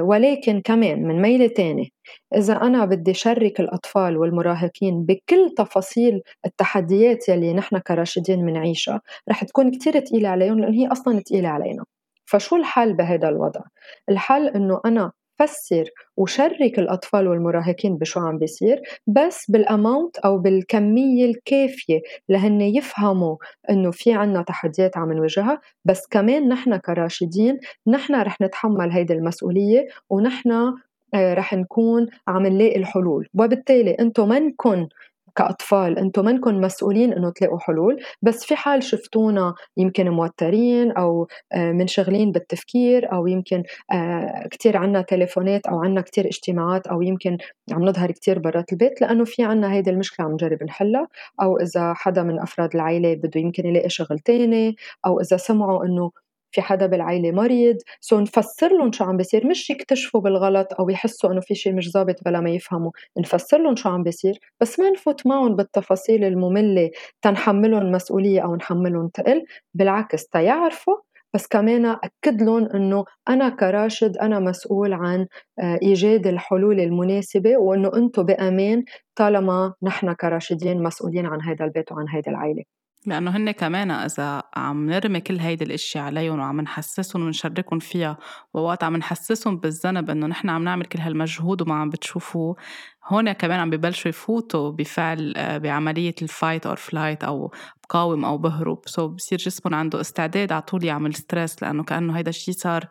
[0.00, 1.88] ولكن كمان من ميلة تانية
[2.36, 9.70] إذا أنا بدي شرك الأطفال والمراهقين بكل تفاصيل التحديات يلي نحن كراشدين منعيشها رح تكون
[9.70, 11.84] كتير تقيلة عليهم لأن هي أصلا تقيلة علينا
[12.26, 13.60] فشو الحل بهذا الوضع؟
[14.08, 15.12] الحل إنه أنا
[15.46, 15.84] فسر
[16.16, 23.36] وشرك الأطفال والمراهقين بشو عم بيصير بس بالأماونت أو بالكمية الكافية لهن يفهموا
[23.70, 29.88] إنه في عنا تحديات عم نواجهها بس كمان نحن كراشدين نحن رح نتحمل هيدي المسؤولية
[30.10, 30.74] ونحن
[31.14, 33.28] آه، رح نكون عم نلاقي الحلول.
[33.34, 34.88] وبالتالي أنتم منكن
[35.36, 41.72] كأطفال أنتم منكم مسؤولين إنه تلاقوا حلول بس في حال شفتونا يمكن موترين أو آه،
[41.72, 47.38] منشغلين بالتفكير أو يمكن آه، كتير عنا تليفونات أو عنا كتير اجتماعات أو يمكن
[47.72, 51.08] عم نظهر كتير برات البيت لأنه في عنا هيدي المشكلة عم نجرب نحلها.
[51.42, 56.10] أو إذا حدا من أفراد العائلة بده يمكن يلاقي شغل تاني أو إذا سمعوا إنه
[56.52, 57.76] في حدا بالعيلة مريض.
[58.00, 59.46] سو نفسر لهم شو عم بيصير.
[59.46, 62.90] مش يكتشفوا بالغلط أو يحسوا إنه في شيء مش ظابط بلا ما يفهموا.
[63.18, 64.38] نفسر لهم شو عم بيصير.
[64.60, 66.90] بس ما نفوت معهم بالتفاصيل المملة
[67.22, 69.44] تنحملهم مسؤولية أو نحملهم تقل.
[69.74, 70.96] بالعكس تيعرفوا
[71.34, 75.26] بس كمان أكد لهم إنه أنا كراشد أنا مسؤول عن
[75.60, 78.84] آه، إيجاد الحلول المناسبة وإنه أنتم بأمان
[79.16, 82.64] طالما نحن كراشدين مسؤولين عن هذا البيت وعن هذه العائلة
[83.06, 88.18] لأنه هن كمان إذا عم نرمي كل هيدي الأشياء عليهم وعم نحسسهم ونشركهم فيها
[88.54, 92.56] ووقت عم نحسسهم بالذنب إنه نحن عم نعمل كل هالمجهود وما عم بتشوفوه
[93.04, 97.52] هون كمان عم ببلشوا يفوتوا بفعل آه، بعملية ال fight أو flight أو
[97.84, 98.82] بقاوم أو بهرب.
[98.86, 102.88] so بصير جسمهم عنده استعداد على طول يعمل stress لأنه كأنه هيدا الشيء صار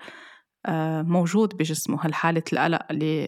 [0.66, 2.06] آه، موجود بجسمه.
[2.06, 3.28] هالحالة القلق اللي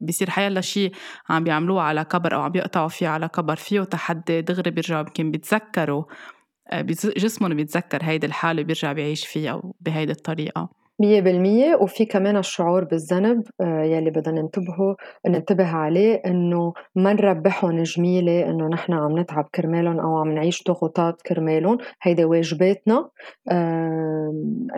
[0.00, 0.92] بيصير حيلا شيء
[1.28, 5.30] عم بيعملوه على كبر أو عم بيقطعوا فيه على كبر فيه تحدي دغري بيرجعوا يمكن
[5.30, 6.04] بيتذكروا
[6.72, 6.82] آه،
[7.16, 10.79] جسمهم بيتذكر هيدي الحالة وبيرجع بيعيش فيها بهيدي الطريقة.
[11.00, 11.74] مية بالمية.
[11.76, 18.68] وفي كمان الشعور بالذنب آه، يلي بدنا ننتبهه ننتبه عليه إنه ما نربحهم جميلة إنه
[18.68, 21.78] نحن عم نتعب كرمالهم أو عم نعيش ضغوطات كرمالهم.
[22.02, 23.08] هيدا واجباتنا.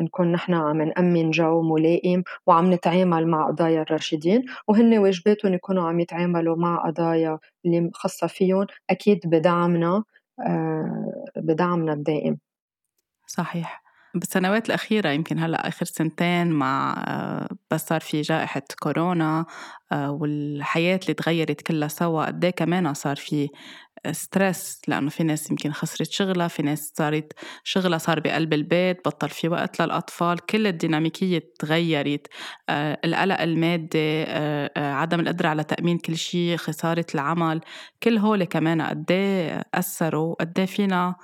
[0.01, 4.45] نكون نحن عم نأمن جو ملائم وعم نتعامل مع قضايا الراشدين.
[4.69, 10.05] وهن واجباتهم يكونوا عم يتعاملوا مع قضايا اللي خاصة فيهم أكيد بدعمنا
[10.41, 12.39] آه، بدعمنا الدائم.
[13.29, 13.82] صحيح.
[14.15, 19.47] بالسنوات الأخيرة يمكن هلأ آخر سنتين مع آه، بس صار في جائحة كورونا
[19.93, 23.49] آه، والحياة اللي تغيرت كلها سوا قد إيه كمان صار في
[24.11, 27.33] ستريس لأنه في ناس يمكن خسرت شغلها في ناس صارت
[27.65, 32.27] شغلها صار بقلب البيت بطل في وقت للأطفال كل الديناميكية تغيرت
[32.69, 37.61] آه القلق المادي آه آه عدم القدرة على تأمين كل شيء خسارة العمل
[38.03, 41.15] كل هول كمان قد إيه أثروا قد إيه فينا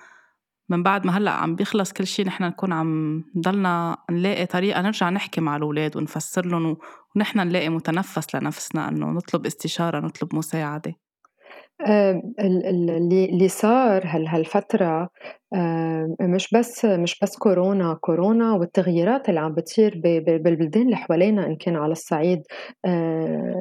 [0.69, 5.11] من بعد ما هلأ عم بيخلص كل شيء نحن نكون عم نضلنا نلاقي طريقة نرجع
[5.11, 6.77] نحكي مع الأولاد ونفسر لهم
[7.17, 10.95] ونحن نلاقي متنفس لنفسنا إنه نطلب استشارة نطلب مساعدة.
[12.41, 15.09] اللي صار هالفترة
[16.21, 21.77] مش بس مش بس كورونا، كورونا والتغييرات اللي عم بتصير بالبلدان اللي حوالينا إن كان
[21.77, 22.43] على الصعيد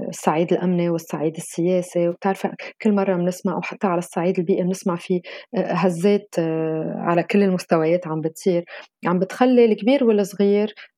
[0.10, 2.50] الصعيد الأمني والصعيد السياسي، وبتعرفي
[2.82, 5.22] كل مرة بنسمع أو حتى على الصعيد البيئي بنسمع في
[5.56, 6.36] هزات
[6.96, 8.66] على كل المستويات عم بتصير،
[9.08, 10.97] عم بتخلّي الكبير والصغير آه،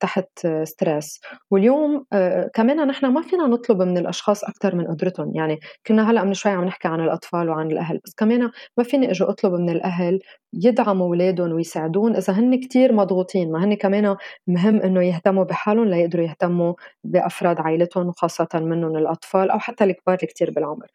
[0.00, 0.28] تحت
[0.64, 1.20] ستريس.
[1.50, 5.32] واليوم آه، كمان نحن ما فينا نطلب من الأشخاص أكثر من قدرتهم.
[5.34, 9.10] يعني كنا هلأ من شوي عم نحكي عن الأطفال وعن الأهل بس كمان ما فيني
[9.10, 10.18] إجي أطلب من الأهل
[10.52, 13.52] يدعموا اولادهم ويساعدون إذا هن كتير مضغوطين.
[13.52, 16.74] ما هن كمان مهم إنه يهتموا بحالهم ليقدروا يهتموا
[17.04, 20.86] بأفراد عائلتهم وخاصه منهم الأطفال أو حتى الكبار اللي كتير بالعمر.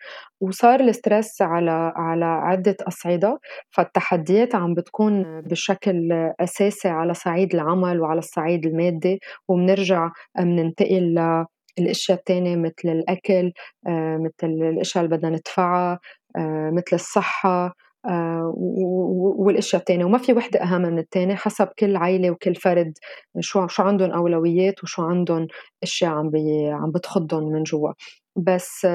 [0.41, 8.19] وصار الستريس على على عدة أصعدة فالتحديات عم بتكون بشكل أساسي على صعيد العمل وعلى
[8.37, 11.19] الصعيد المادي وبنرجع بننتقل
[11.79, 13.51] الاشياء التانية مثل الأكل
[13.87, 15.99] آه، مثل الأشياء اللي بدنا ندفعها
[16.37, 18.53] آه، مثل الصحة آه،
[19.37, 20.05] والأشياء التانية.
[20.05, 22.93] وما في وحدة أهم من الثانية حسب كل عائله وكل فرد
[23.39, 25.47] شو شو عندهم أولويات وشو عندهم
[25.83, 27.91] أشياء عم بي عم بتخضهم من جوا.
[28.35, 28.85] بس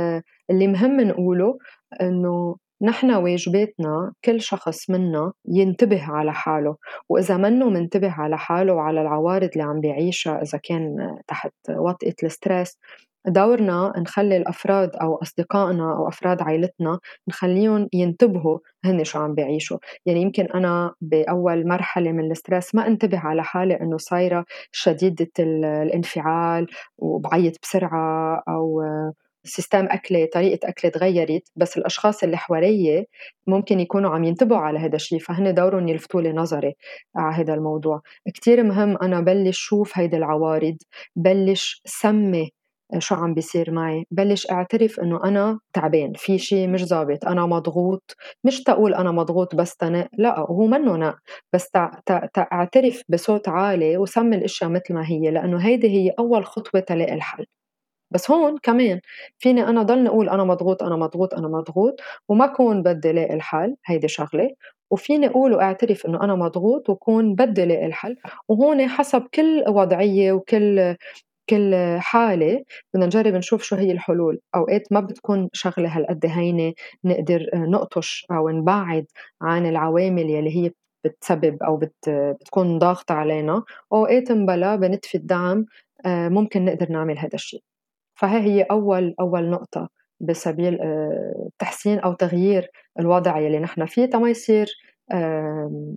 [0.50, 1.58] اللي مهم نقوله
[2.00, 6.76] إنه نحن واجباتنا كل شخص منا ينتبه على حاله
[7.08, 12.30] وإذا منه منتبه على حاله وعلى العوارض اللي عم بيعيشها إذا كان تحت وطئة ال
[12.30, 12.78] stress
[13.26, 19.78] دورنا نخلي الأفراد أو أصدقائنا أو أفراد عائلتنا نخليهم ينتبهوا هن شو عم بيعيشوا.
[20.06, 25.30] يعني يمكن أنا بأول مرحلة من ال stress ما انتبه على حالي أنه صايرة شديدة
[25.38, 26.66] الانفعال
[26.98, 28.82] وبعيط بسرعة أو
[29.44, 33.06] system أكلي طريقة أكلي تغيرت بس الأشخاص اللي حوالي
[33.46, 36.74] ممكن يكونوا عم ينتبهوا على هذا الشيء فهن دورهم يلفتوا لي نظري
[37.16, 38.00] على هذا الموضوع.
[38.34, 40.76] كتير مهم أنا بلش شوف هيدي العوارض
[41.16, 42.50] بلش سمي
[42.98, 48.16] شو عم بيصير معي بلش أعترف إنه أنا تعبان في شيء مش ظابط أنا مضغوط.
[48.44, 51.16] مش تقول أنا مضغوط بس تنق لا هو منه نق
[51.52, 51.70] بس
[52.34, 57.46] تعترف بصوت عالي وسمي الأشياء مثل ما هي لأنه هيدي هي أول خطوة تلاقي الحل.
[58.10, 59.00] بس هون كمان
[59.38, 63.76] فيني أنا ضل أقول أنا مضغوط أنا مضغوط أنا مضغوط وما كون بدي لاقي الحل
[63.86, 64.50] هيدي شغلة.
[64.90, 68.16] وفيني أقول وأعترف إنه أنا مضغوط وكون بدي لاقي الحل.
[68.48, 70.96] وهون حسب كل وضعية وكل
[71.50, 74.40] كل حالة بدنا نجرب نشوف شو هي الحلول.
[74.54, 76.72] أوقات ما بتكون شغلة هالقد هينة
[77.04, 79.06] نقدر نقطش أو نبعد
[79.42, 80.70] عن العوامل يلي هي
[81.04, 83.62] بتسبب أو بت بتكون ضاغطة علينا.
[83.90, 85.66] وأوقات مبلا بنطفي الدعم
[86.06, 87.62] آه، ممكن نقدر نعمل هذا الشيء
[88.20, 89.88] فهي هي أول أول نقطة
[90.20, 94.06] بسبيل آه، تحسين أو تغيير الوضع يلي نحن فيه.
[94.06, 94.66] تما يصير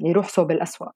[0.02, 0.88] يروح صوب الأسوأ.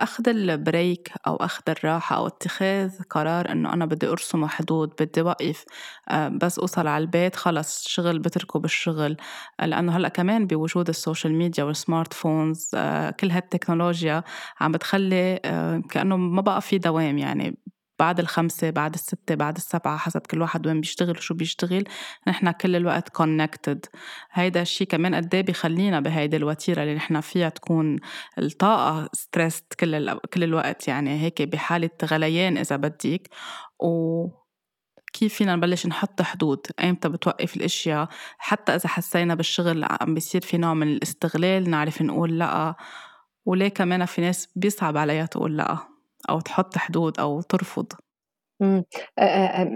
[0.00, 5.22] أخذ ال break أو أخذ الراحة أو اتخاذ قرار إنه أنا بدي أرسم حدود بدي
[5.22, 5.64] وقف
[6.10, 9.16] آه، بس أوصل على البيت خلص شغل بتركه بالشغل.
[9.62, 14.22] لأنه هلأ كمان بوجود ال social media وال smart phones آه، كل هالتكنولوجيا
[14.60, 17.58] عم بتخلي آه، كأنه ما بقى في دوام يعني.
[17.98, 21.84] بعد الخمسة بعد الستة بعد السبعة حسب كل واحد وين بيشتغل وشو بيشتغل
[22.28, 23.86] نحن كل الوقت connected
[24.32, 27.98] هيدا الشيء كمان قد بيخلينا بهيدي الوتيرة اللي نحن فيها تكون
[28.38, 30.88] الطاقة ستريست كل, كل الوقت.
[30.88, 33.28] يعني هيك بحالة غليان إذا بدك
[33.80, 34.26] و
[35.12, 40.58] كيف فينا نبلش نحط حدود؟ ايمتى بتوقف الأشياء؟ حتى إذا حسينا بالشغل عم بيصير في
[40.58, 42.74] نوع من الاستغلال نعرف نقول لأ.
[43.46, 45.93] وليه كمان في ناس بيصعب عليها تقول لأ.
[46.30, 47.86] أو تحط حدود أو ترفض.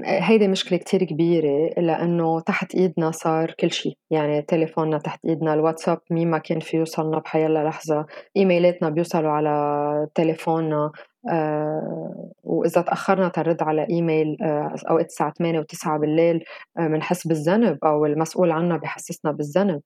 [0.04, 6.00] هيدي مشكلة كتير كبيرة لإنه تحت إيدنا صار كل شي، يعني تليفوننا تحت إيدنا، الواتساب
[6.11, 8.06] مين ما كان فيه يوصلنا بحيالّا لحظة،
[8.37, 10.92] إيميلاتنا بيوصلوا على تليفوننا.
[11.30, 16.44] آه وإذا تأخرنا تنرد على إيميل آه أوقات الساعة 8 و9 بالليل
[16.78, 19.80] آه بنحس بالذنب أو المسؤول عنا بحسسنا بالذنب.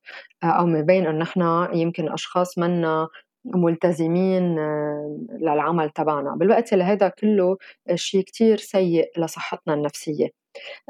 [0.44, 3.09] آه أو مبين إنه نحن يمكن أشخاص منا
[3.44, 6.37] ملتزمين آه، للعمل تبعنا.
[6.37, 7.57] بالوقت اللي هذا كله
[7.94, 10.28] شيء كتير سيء لصحتنا النفسية.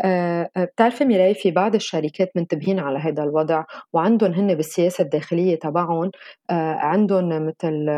[0.04, 5.58] آه، آه، بتعرفي ميراي في بعض الشركات منتبهين على هذا الوضع وعندهم هن بالسياسة الداخلية
[5.58, 6.10] تبعهم
[6.50, 7.88] عندهم مثل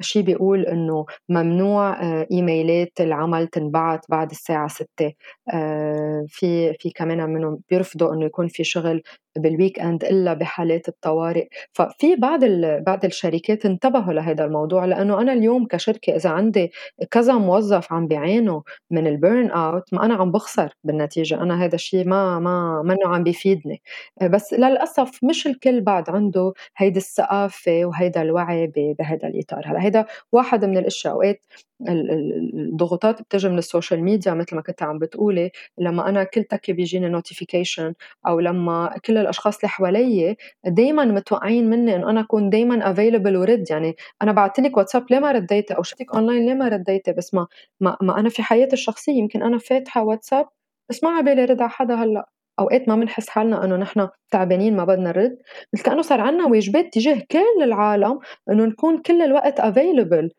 [0.00, 5.12] شيء بيقول إنه ممنوع إيميلات العمل تنبعت بعد الساعة 6
[5.54, 9.02] آه، في في كمان منهم بيرفضوا إنه يكون في شغل
[9.38, 11.48] بال weekend إلا بحالات الطوارئ.
[11.72, 12.44] ففي بعض
[12.86, 16.72] بعض الشركات انتبهوا لهذا الموضوع لأنه أنا اليوم كشركة إذا عندي
[17.10, 21.74] كذا موظف عم بيعانوا من ال burn out ما أنا عم بخسر بالنتيجة أنا هذا
[21.74, 23.82] الشيء ما ما منه عم بيفيدني.
[24.22, 28.66] بس للأسف مش الكل بعد عنده هيدي الثقافة وهيدا الوعي
[28.98, 29.62] بهذا الإطار.
[29.66, 31.40] هلا هيدا واحد من الاشياء اوقات
[31.88, 36.72] الضغوطات بتجي من ال social media مثل ما كنت عم بتقولي لما أنا كل تكي
[36.72, 37.94] بيجيني notification
[38.26, 40.36] أو لما كل الأشخاص اللي حوالي
[40.66, 45.18] دائما متوقعين مني إنه أنا أكون دائما available ورد يعني أنا بعثت لك واتساب ليه
[45.18, 47.46] ما رديتي؟ أو شفتك اونلاين ليه ما رديتي؟ بس ما,
[47.80, 49.12] ما ما أنا في حياتي الشخصية.
[49.18, 50.48] يمكن أنا فاتحة واتساب
[50.90, 52.28] بس ما عبالي رد على حدا هلأ.
[52.60, 55.38] أوقات ما بنحس حالنا إنه نحن تعبانين ما بدنا نرد.
[55.74, 58.18] مثل كانه صار عندنا واجبات تجاه كل العالم
[58.50, 60.30] إنه نكون كل الوقت available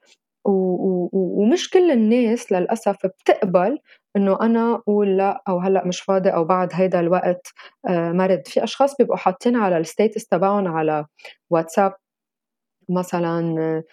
[0.45, 3.78] ومش كل الناس للأسف بتقبل
[4.15, 7.53] إنه أنا أقول لأ أو هلأ مش فاضي أو بعد هيدا الوقت
[7.89, 11.05] آه، مرض في أشخاص بيبقوا حاطين على ال status تبعهم على
[11.49, 11.93] واتساب
[12.89, 13.83] مثلا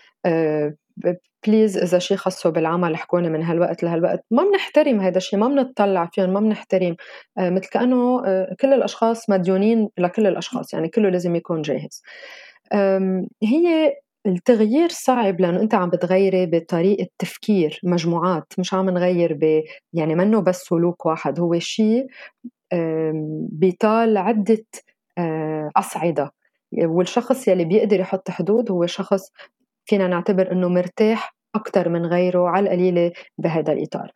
[1.46, 4.24] بليز إذا شي خصو بالعمل احكوني من هالوقت لهالوقت.
[4.30, 6.96] ما بنحترم هذا الشيء ما بنطلع فيهم ما بنحترم
[7.38, 12.02] آه، مثل كأنه آه، كل الأشخاص مديونين لكل الأشخاص يعني كله لازم يكون جاهز.
[13.42, 13.92] هي
[14.26, 19.62] التغيير صعب لأنه أنت عم بتغيّري بطريقة تفكير مجموعات، مش عم نغيّر ب
[19.92, 22.06] يعني منّه بس سلوك واحد، هو شيء
[23.52, 24.64] بيطال عدة
[25.76, 26.30] أصعدة،
[26.84, 29.30] والشخص يلّي بيقدر يحط حدود هو شخص
[29.84, 34.12] فينا نعتبر إنه مرتاح أكتر من غيره على القليلة بهذا الإطار.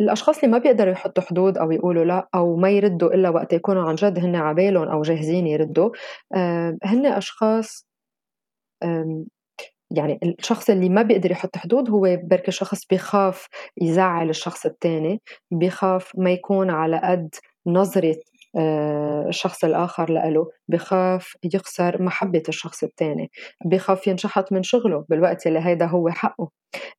[0.00, 3.82] الأشخاص اللي ما بيقدروا يحطوا حدود أو يقولوا لأ أو ما يردوا إلا وقت يكونوا
[3.88, 5.90] عن جد هن عبالهم أو جاهزين يردوا
[6.84, 7.86] هن أشخاص
[9.96, 13.46] يعني الشخص اللي ما بيقدر يحط حدود هو بركي شخص بيخاف
[13.82, 17.34] يزعل الشخص التاني بيخاف ما يكون على قد
[17.66, 18.16] نظرة
[18.58, 23.30] آه، الشخص الآخر لإله بخاف يخسر محبة الشخص التاني
[23.64, 26.50] بخاف ينشحط من شغله بالوقت اللي هيدا هو حقه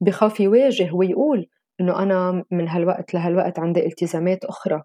[0.01, 1.47] بخاف يواجه ويقول
[1.81, 4.83] إنه أنا من هالوقت لهالوقت عندي التزامات أخرى.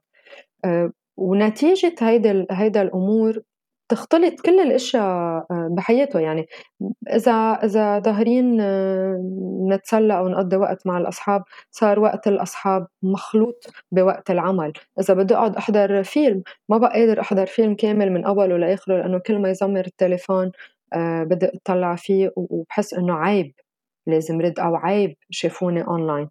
[0.65, 3.43] آه، ونتيجة هيدا هيدا الأمور
[3.89, 5.03] تختلط كل الأشياء
[5.51, 6.47] آه، بحياته يعني
[7.15, 7.33] إذا
[7.65, 9.23] إذا ظاهرين آه،
[9.71, 14.73] نتسلى أو نقضي وقت مع الأصحاب صار وقت الأصحاب مخلوط بوقت العمل.
[15.01, 19.19] إذا بدي أقعد أحضر فيلم ما بقى قادر أحضر فيلم كامل من أوله لآخره لأنه
[19.19, 20.53] كل ما يزمر التليفون
[20.95, 23.53] آه، بدي أطلع فيه وبحس إنه عيب.
[24.07, 26.29] لازم رد أو عيب شافوني اونلاين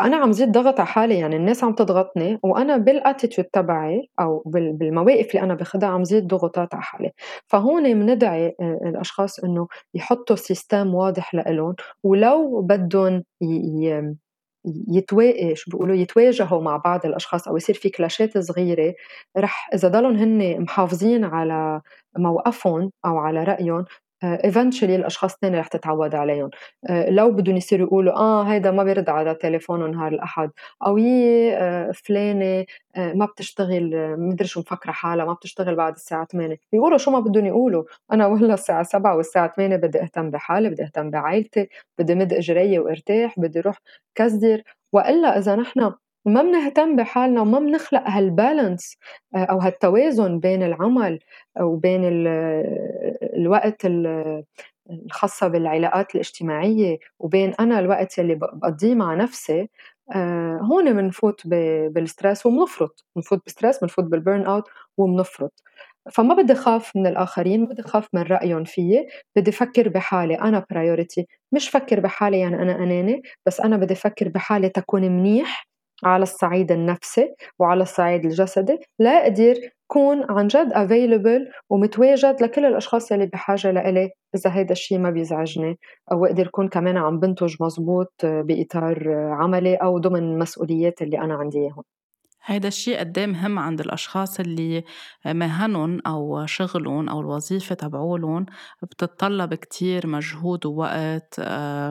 [0.00, 4.42] أنا عم زيد ضغط على حالي يعني الناس عم تضغطني وأنا بال attitude تبعي أو
[4.46, 7.10] بالمواقف اللي أنا باخدها عم زيد ضغوطات على حالي،
[7.46, 13.24] فهون بندعي الأشخاص إنه يحطوا system واضح لإلهم ولو بدهم
[14.88, 18.94] يتوا شو بيقولوا يتواجهوا مع بعض الأشخاص أو يصير في كلاشات صغيرة
[19.38, 21.80] رح إذا ضلوا هن محافظين على
[22.18, 23.84] موقفهم أو على رأيهم
[24.24, 26.50] eventually الأشخاص الثانية رح تتعود عليهم.
[26.90, 30.50] لو بدهم يصيروا يقولوا آه هيدا ما بيرد على تليفونه نهار الأحد.
[30.86, 32.64] أو يي فلانة
[32.96, 37.46] ما بتشتغل مدري شو مفكرة حالها ما بتشتغل بعد الساعة 8 بيقولوا شو ما بدهم
[37.46, 37.84] يقولوا.
[38.12, 42.78] أنا ولا الساعة 7 والساعة 8 بدي أهتم بحالي بدي أهتم بعائلتي بدي مد إجري
[42.78, 43.78] وأرتاح بدي أروح
[44.14, 45.92] كزدر وإلا إذا نحن
[46.24, 48.96] ما بنهتم بحالنا وما بنخلق هالبالانس
[49.34, 51.18] آه، أو هالتوازن بين العمل
[51.60, 52.00] وبين
[53.34, 53.86] الوقت
[54.90, 59.68] الخاصة بالعلاقات الاجتماعية وبين أنا الوقت اللي بقضيه مع نفسي
[60.14, 64.64] آه، هون بنفوت بال stress وبنفرط بنفوت ب stress بنفوت بال burn out
[64.98, 65.62] وبنفرط
[66.12, 69.06] فما بدي خاف من الآخرين بدي خاف من رأيهم فيي
[69.36, 74.28] بدي فكر بحالي أنا priority مش فكر بحالي يعني أنا أناني بس أنا بدي فكر
[74.28, 75.69] بحالي تكون منيح
[76.04, 79.54] على الصعيد النفسي وعلى الصعيد الجسدي لا أقدر
[79.86, 85.78] كون عن جد available ومتواجد لكل الأشخاص اللي بحاجة لإلي إذا هيدا الشيء ما بيزعجني.
[86.12, 91.58] أو أقدر كون كمان عم بنتج مزبوط بإطار عملي أو ضمن المسؤوليات اللي أنا عندي
[91.58, 91.82] إياهم.
[92.44, 94.84] هيدا الشيء قد إيه مهم عند الأشخاص اللي
[95.26, 98.46] مهنهم أو شغلهم أو الوظيفة تبعولن
[98.82, 101.90] بتتطلب كتير مجهود ووقت آه،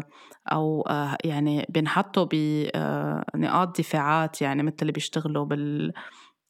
[0.51, 5.93] أو آه، يعني بينحطوا بنقاط آه، دفاعات يعني مثل اللي بيشتغلوا بال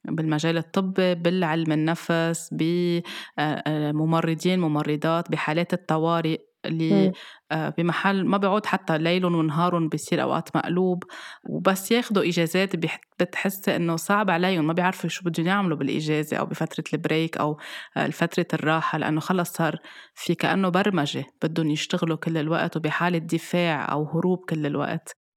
[0.05, 6.37] بالمجال الطبي بالعلم النفس بممرضين ممرضات بحالات الطوارئ.
[6.65, 7.11] اللي
[7.51, 11.03] آه، بمحل ما بيعود حتى ليلهم ونهارهم بيصير أوقات مقلوب
[11.49, 12.75] وبس ياخدوا إجازات
[13.19, 17.57] بتحس إنه صعب عليهم ما بيعرفوا شو بدهم يعملوا بالإجازة أو بفترة البريك أو
[17.97, 19.77] آه، فتره الراحة لأنه خلص صار
[20.15, 25.28] في كأنه برمجة بدهم يشتغلوا كل الوقت وبحالة دفاع أو هروب كل الوقت.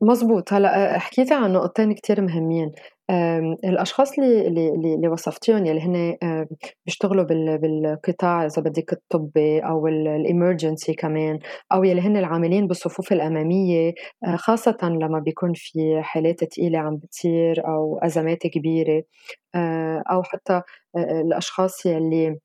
[0.00, 2.72] مزبوط هلا آه، حكيتي عن نقطتين كتير مهمين.
[3.64, 6.16] الأشخاص اللي اللي اللي وصفتيهم يلي هن
[6.86, 11.38] بيشتغلوا بالقطاع إذا بدِّك الطبّي أو الإمرجنسي كمان
[11.72, 13.92] أو يلي هن العاملين بالصفوف الأمامية
[14.26, 19.02] آه، خاصةً لمّا بيكون في حالات تقيلة عم بتصير أو أزمات كبيرة.
[19.54, 20.62] آه، أو حتى
[20.96, 22.38] الأشخاص يلّي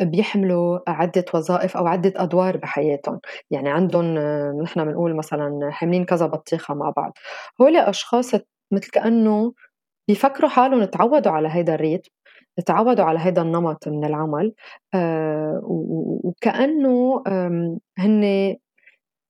[0.00, 3.20] بيحملوا عدة وظائف أو عدة أدوار بحياتهم.
[3.50, 4.04] يعني عندهم
[4.62, 7.12] نحن بنقول مثلا حاملين كذا بطيخة مع بعض.
[7.60, 8.34] هول أشخاص
[8.72, 9.52] مثل كأنه
[10.08, 12.10] بيفكروا حالهم تعودوا على هيدا ال rythme
[12.66, 14.54] تعودوا على هيدا النمط من العمل
[14.94, 15.60] آه
[16.24, 17.22] وكأنه
[17.98, 18.56] هن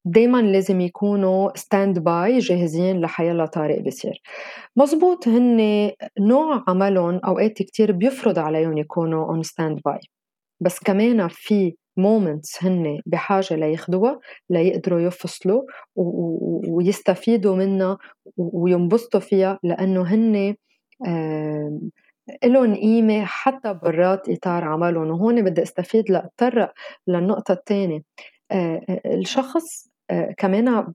[0.07, 4.23] دايما لازم يكونوا stand by جاهزين لحيلا طارئ بيصير.
[4.77, 5.59] مزبوط هن
[6.21, 10.01] نوع عملهم أوقات كتير بيفرض عليهم يكونوا on stand by
[10.65, 15.63] بس كمان في moments هن بحاجة لياخدوها ليقدروا يفصلوا
[16.69, 17.99] ويستفيدوا منها
[18.37, 20.55] وينبسطوا فيها لأنه هن
[22.45, 26.73] إلهم قيمة حتى برات إطار عملهم وهون بدي استفيد لأتطرق
[27.09, 28.03] للنقطة الثانية
[29.07, 29.94] الشخص
[30.39, 30.93] كمان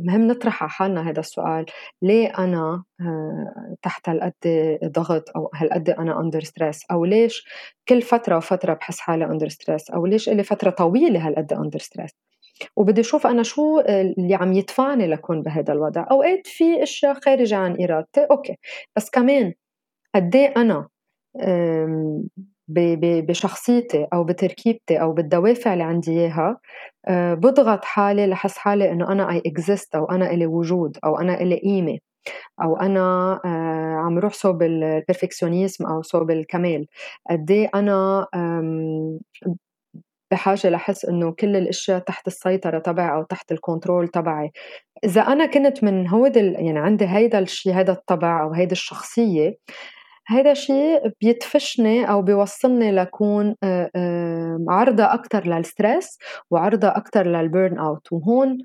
[0.00, 1.66] مهم نطرح على حالنا هذا السؤال.
[2.02, 2.84] ليه أنا
[3.82, 4.32] تحت هالقد
[4.84, 7.46] ضغط أو هالقد أنا under stress أو ليش
[7.88, 12.10] كل فترة وفترة بحس حالي under stress أو ليش إلي فترة طويلة هالقد under stress
[12.76, 16.06] وبدي أشوف أنا شو اللي عم يدفعني لكون بهذا الوضع.
[16.10, 18.56] أوقات في أشياء خارجة عن إرادتي okay.
[18.96, 19.52] بس كمان
[20.14, 20.88] قد إيه أنا
[22.68, 26.58] بشخصيتي أو بتركيبتي أو بالدوافع اللي عندي إياها
[27.08, 31.40] آه، بضغط حالي لحس حالي إنه أنا I exist أو أنا إلي وجود أو أنا
[31.40, 31.98] إلي قيمة
[32.62, 33.00] أو أنا
[33.44, 36.86] آه، عم روح صوب ال perfectionism أو صوب الكمال.
[37.30, 38.26] قد إيه أنا
[40.30, 44.50] بحاجة لحس إنه كل الأشياء تحت السيطرة تبعي أو تحت ال control تبعي.
[45.04, 49.56] إذا أنا كنت من هود يعني عندي هيدا الشيء هيدا الطبع أو هيدي الشخصية
[50.28, 53.54] هيدا الشيء بيدفشني أو بيوصلني لكون
[54.68, 56.18] عرضة أكتر لل stress
[56.50, 58.58] وعرضة أكتر لل burnout وهون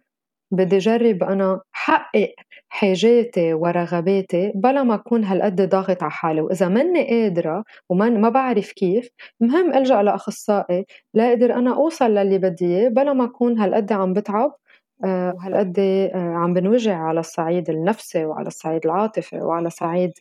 [0.52, 2.34] بدي جرب أنا حقق
[2.70, 6.42] حاجاتي ورغباتي بلا ما أكون هالقد ضاغط على حالي.
[6.42, 12.66] وإذا ماني قادرة وما ما بعرف كيف مهم ألجأ لأخصائي لأقدر أنا أوصل للي بدي
[12.66, 14.56] إياه بلا ما أكون هالقد عم بتعب آه،
[15.04, 20.12] وهالقد آه، عم بنوجع على الصعيد النفسي وعلى الصعيد العاطفي وعلى صعيد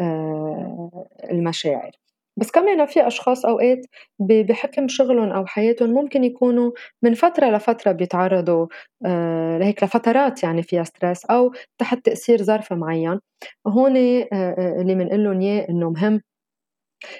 [0.00, 1.90] آه، المشاعر.
[2.38, 3.78] بس كمان في أشخاص أوقات
[4.20, 6.70] بحكم شغلهم أو حياتهم ممكن يكونوا
[7.02, 8.66] من فترة لفترة بيتعرضوا
[9.58, 13.20] لهيك لفترات يعني فيها ستريس أو تحت تأثير ظرف معين.
[13.66, 16.20] هون اللي بنقول لهم إياه إنه مهم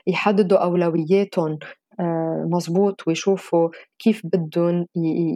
[0.06, 1.58] يحددوا أولوياتهم
[2.00, 3.68] آه، مزبوط ويشوفوا
[3.98, 4.86] كيف بدهم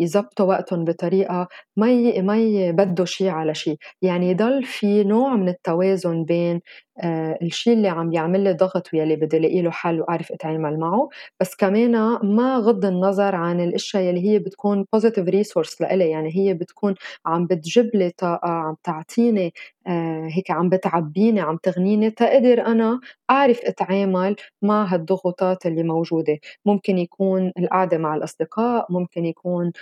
[0.01, 6.25] يزبطوا وقتهم بطريقة ما ما يبدوا شي على شي يعني يضل في نوع من التوازن
[6.25, 6.61] بين
[7.03, 11.09] آه، الشيء اللي عم يعمل لي ضغط واللي بدي الاقي له حل وأعرف أتعامل معه
[11.41, 11.91] بس كمان
[12.37, 16.11] ما غض النظر عن الأشياء اللي هي بتكون positive resource لإلي.
[16.11, 16.95] يعني هي بتكون
[17.27, 19.53] عم بتجيب لي طاقة عم تعطيني
[19.87, 23.01] آه، هيك عم بتعبيني عم تغنيني تقدر أنا
[23.31, 26.39] أعرف أتعامل مع هالضغوطات اللي موجودة.
[26.67, 29.73] ممكن يكون القعدة مع الأصدقاء ممكن يكون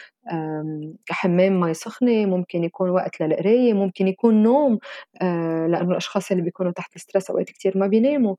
[1.11, 4.79] حمام مي سخنة ممكن يكون وقت للقراية ممكن يكون نوم
[5.23, 8.35] آه، لأنه الأشخاص اللي بيكونوا تحت stress أوقات كتير ما بيناموا.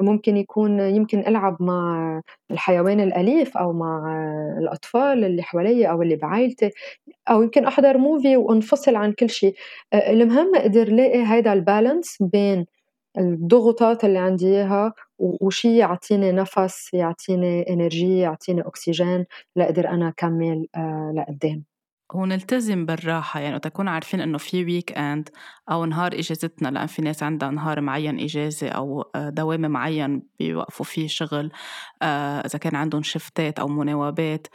[0.00, 4.16] ممكن يكون يمكن ألعب مع الحيوان الأليف أو مع
[4.58, 6.70] الأطفال اللي حوالي أو اللي بعائلتي
[7.30, 9.54] أو يمكن أحضر movie وأنفصل عن كل شيء.
[9.92, 12.66] آه، المهم أقدر لاقي هيدا ال balance بين
[13.18, 19.24] الضغوطات اللي عندي إياها وشي يعطيني نفس يعطيني energy يعطيني أكسجين
[19.56, 21.64] لأقدر أنا أكمل آه، لقدام.
[22.14, 25.28] ونلتزم بالراحة يعني تكون عارفين إنه في weekend
[25.70, 30.86] أو نهار إجازتنا لأن في ناس عندها نهار معين إجازة أو آه، دوام معين بيوقفوا
[30.86, 31.52] فيه شغل
[32.02, 34.46] آه، إذا كان عندهم شفتات أو مناوبات.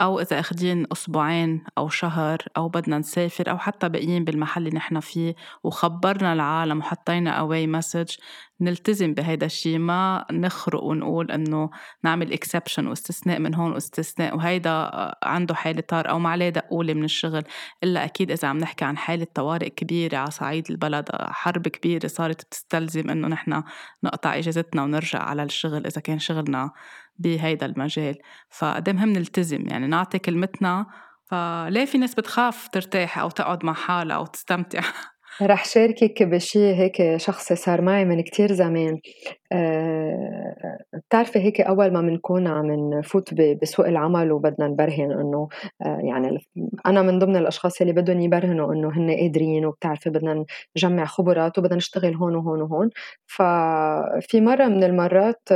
[0.00, 5.00] أو إذا أخدين أسبوعين أو شهر أو بدنا نسافر أو حتى باقيين بالمحل اللي نحن
[5.00, 5.34] فيه
[5.64, 8.16] وخبرنا العالم وحطينا away message
[8.60, 11.70] نلتزم بهيدا الشيء ما نخرق ونقول إنه
[12.04, 14.90] نعمل exception واستثناء من هون واستثناء وهيدا
[15.22, 17.42] عنده حالة طارئة أو ما عليه دقوا له من الشغل.
[17.84, 22.42] إلا أكيد إذا عم نحكي عن حالة طوارئ كبيرة على صعيد البلد حرب كبيرة صارت
[22.50, 23.62] تستلزم إنه نحن
[24.04, 26.70] نقطع إجازتنا ونرجع على الشغل إذا كان شغلنا
[27.18, 28.18] بهيدا المجال
[28.50, 30.86] فقد مهم نلتزم يعني نعطي كلمتنا.
[31.24, 34.80] فليه في ناس بتخاف ترتاح أو تقعد مع حالها أو تستمتع؟
[35.42, 38.98] رح شاركك بشي هيك شخصي صار معي من كتير زمان.
[39.52, 42.66] أه بتعرفي هيك أول ما بنكون عم
[42.98, 45.48] نفوت بسوق العمل وبدنا نبرهن إنه
[45.86, 46.38] أه يعني
[46.86, 50.44] أنا من ضمن الأشخاص اللي بدهم يبرهنوا إنه هن قادرين وبتعرفي بدنا
[50.76, 52.90] نجمع خبرات وبدنا نشتغل هون وهون وهون.
[53.26, 55.48] ففي مرة من المرات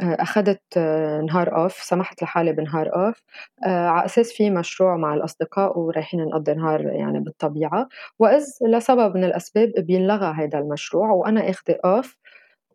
[0.00, 3.22] آه، أخدت آه، نهار أوف سمحت لحالي بنهار أوف
[3.66, 7.88] آه، على أساس في مشروع مع الأصدقاء ورايحين نقضي نهار يعني بالطبيعة.
[8.18, 12.16] وإذ لسبب من الأسباب بينلغى هيدا المشروع وأنا أخذة أوف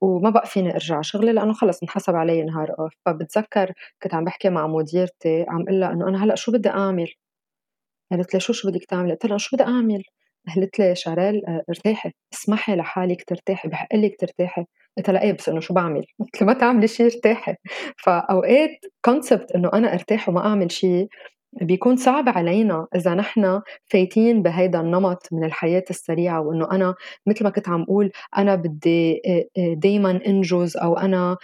[0.01, 4.49] وما بقى فيني أرجع شغلي لأنه خلص انحسب علي نهار اوف فبتذكر كنت عم بحكي
[4.49, 7.07] مع مديرتي عم قلها إنه أنا هلأ شو بدي أعمل؟
[8.11, 10.03] قالت لي شو شو بدك تعملي؟ قلت لها شو بدي أعمل؟
[10.56, 14.66] قالت لي شارل ارتاحي اسمحي لحالك ترتاحي بحق لك ترتاحي
[14.98, 17.56] قلت لها إيه بس إنه شو بعمل؟ قلت ما تعملي شيء ارتاحي
[17.98, 18.70] فأوقات
[19.05, 21.08] concept إنه أنا أرتاح وما أعمل شيء
[21.54, 26.95] بيكون صعب علينا إذا نحن فايتين بهيدا النمط من الحياة السريعة وإنه أنا
[27.28, 29.22] مثل ما كنت عم أقول أنا بدي
[29.58, 31.38] دايما أنجز أو أنا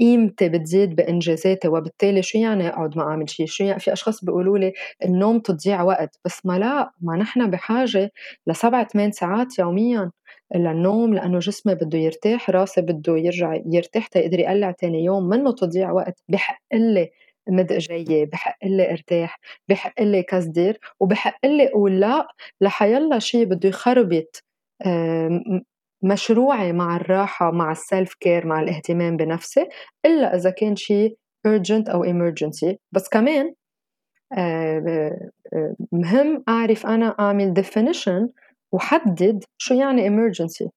[0.00, 1.68] قيمتي بتزيد بإنجازاتي.
[1.68, 4.72] وبالتالي شو يعني أقعد ما أعمل شيء؟ شو يعني؟ في أشخاص بيقولوا لي
[5.04, 6.18] النوم تضيع وقت.
[6.24, 8.10] بس ما لا ما نحن بحاجة
[8.46, 10.10] لسبع ثمان ساعات يوميا
[10.54, 15.90] للنوم لأنه جسمي بده يرتاح راسي بده يرجع يرتاح تيقدر يقلع تاني يوم منه تضيع
[15.92, 16.22] وقت.
[16.28, 17.10] بحق لي
[17.48, 19.38] مد جاية بحق لي أرتاح
[19.68, 22.26] بحق لي كصدير وبحق لي أقول لا
[22.60, 24.44] لحيلا شيء بده يخربط
[26.04, 29.66] مشروعي مع الراحة مع السيلف كير مع الاهتمام بنفسي
[30.06, 31.16] إلا إذا كان شيء
[31.48, 32.76] urgent أو emergency.
[32.92, 33.54] بس كمان
[35.92, 38.28] مهم أعرف أنا أعمل definition
[38.72, 40.68] وحدد شو يعني emergency.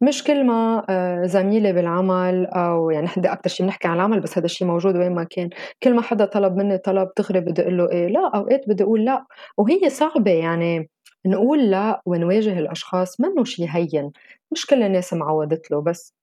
[0.00, 4.38] مش كل ما آه، زميلي بالعمل أو يعني نحن أكتر شي بنحكي عن العمل بس
[4.38, 5.50] هذا الشي موجود وين ما كان،
[5.82, 9.04] كل ما حدا طلب منّي طلب دغري بدي أقول له إيه، لأ أوقات بدي أقول
[9.04, 9.24] لأ،
[9.56, 10.88] وهي صعبة يعني
[11.26, 14.10] نقول لأ ونواجه الأشخاص منّو شي هيّن،
[14.52, 16.14] مش كل الناس معوّدت له بس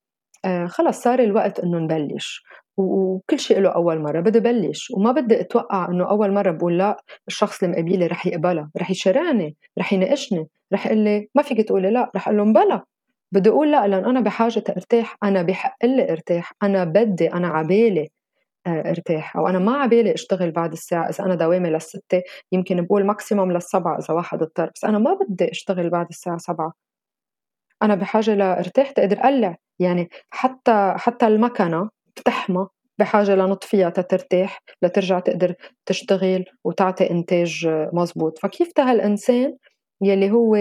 [0.46, 2.44] آه خلص صار الوقت إنه نبلّش.
[2.78, 4.92] وكل شيء له أول مرة بدي بلّش.
[4.92, 6.98] وما بدي أتوقع إنه أول مرة بقول لأ
[7.28, 11.92] الشخص اللي مقابلي رح يقبلها، رح يشرعني، رح يناقشني، رح يقول لي ما فيك تقولي
[11.92, 12.84] لأ، رح أقول له
[13.32, 18.10] بدي أقول لأ لأن أنا بحاجة أرتاح أنا بحق لي أرتاح أنا بدي أنا عبالي
[18.68, 22.22] آه، أرتاح أو أنا ما عبالي أشتغل بعد الساعة إذا أنا دوامي للستة
[22.52, 26.74] يمكن بقول ماكسيموم للسبعة إذا واحد اضطر بس أنا ما بدي أشتغل بعد الساعة سبعة.
[27.84, 32.68] أنا بحاجة لارتاح تقدر أقلع يعني حتى حتى المكنة بتحمى
[33.00, 35.56] بحاجة لنطفيها تترتاح لترجع تقدر
[35.86, 38.40] تشتغل وتعطي إنتاج مزبوط.
[38.40, 39.58] فكيف الانسان
[40.02, 40.56] يلي هو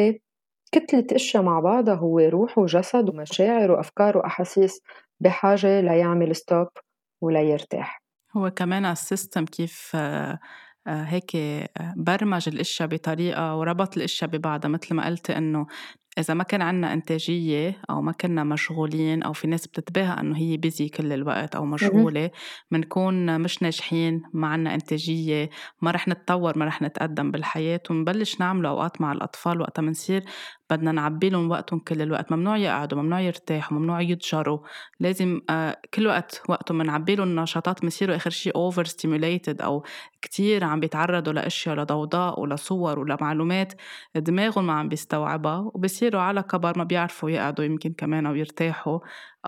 [0.73, 4.81] كتلة أشياء مع بعضها هو روح وجسد ومشاعر وأفكار وأحاسيس
[5.21, 6.69] بحاجة ليعمل stop
[7.23, 8.03] وليرتاح
[8.37, 10.39] هو كمان ال system كيف آه،
[10.87, 14.69] آه، هيك آه، برمج الاشياء بطريقة وربط الاشياء ببعضها.
[14.69, 15.67] مثل ما قلت إنه
[16.19, 20.57] إذا ما كان عنا إنتاجية أو ما كنا مشغولين أو في ناس بتتباهى إنه هي
[20.57, 22.31] بيزي كل الوقت أو مشغولة
[22.71, 25.51] بنكون مش ناجحين ما عنا إنتاجية
[25.83, 30.25] ما رح نتطور ما رح نتقدم بالحياة ونبلش نعمل أوقات مع الأطفال وقتها منصير
[30.71, 32.33] بدنا نعبي لهم وقتهم كل الوقت.
[32.33, 34.59] ممنوع يقعدوا ممنوع يرتاحوا ممنوع يتجروا.
[35.01, 39.85] لازم آه، كل وقت وقتهم بنعبي لهم نشاطات بصيروا آخر شيء أوفر ستيموليتد أو
[40.23, 43.73] كتير عم بيتعرضوا لأشياء لضوضاء ولصور ولمعلومات
[44.17, 48.99] دماغهم ما عم بيستوعبها وبصيروا على كبر ما بيعرفوا يقعدوا يمكن كمان أو يرتاحوا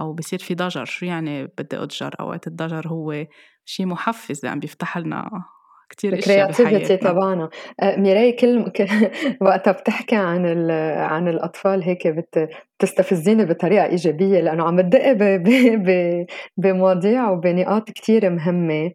[0.01, 0.85] أو بصير في ضجر.
[0.85, 3.27] شو يعني بدي أتجر؟ أوقات الضجر هو
[3.65, 5.45] شيء محفز عم بيفتح لنا
[5.91, 6.97] كتير أشياء بحياتنا.
[6.97, 7.51] تبعنا.
[7.81, 8.73] آه، ميراي كل
[9.41, 12.49] وقتها بتحكي عن عن الأطفال هيك بت...
[12.81, 15.13] بتستفزيني بطريقة إيجابية لأنه عم تدق
[16.57, 18.93] بمواضيع وبنقاط كتير مهمة.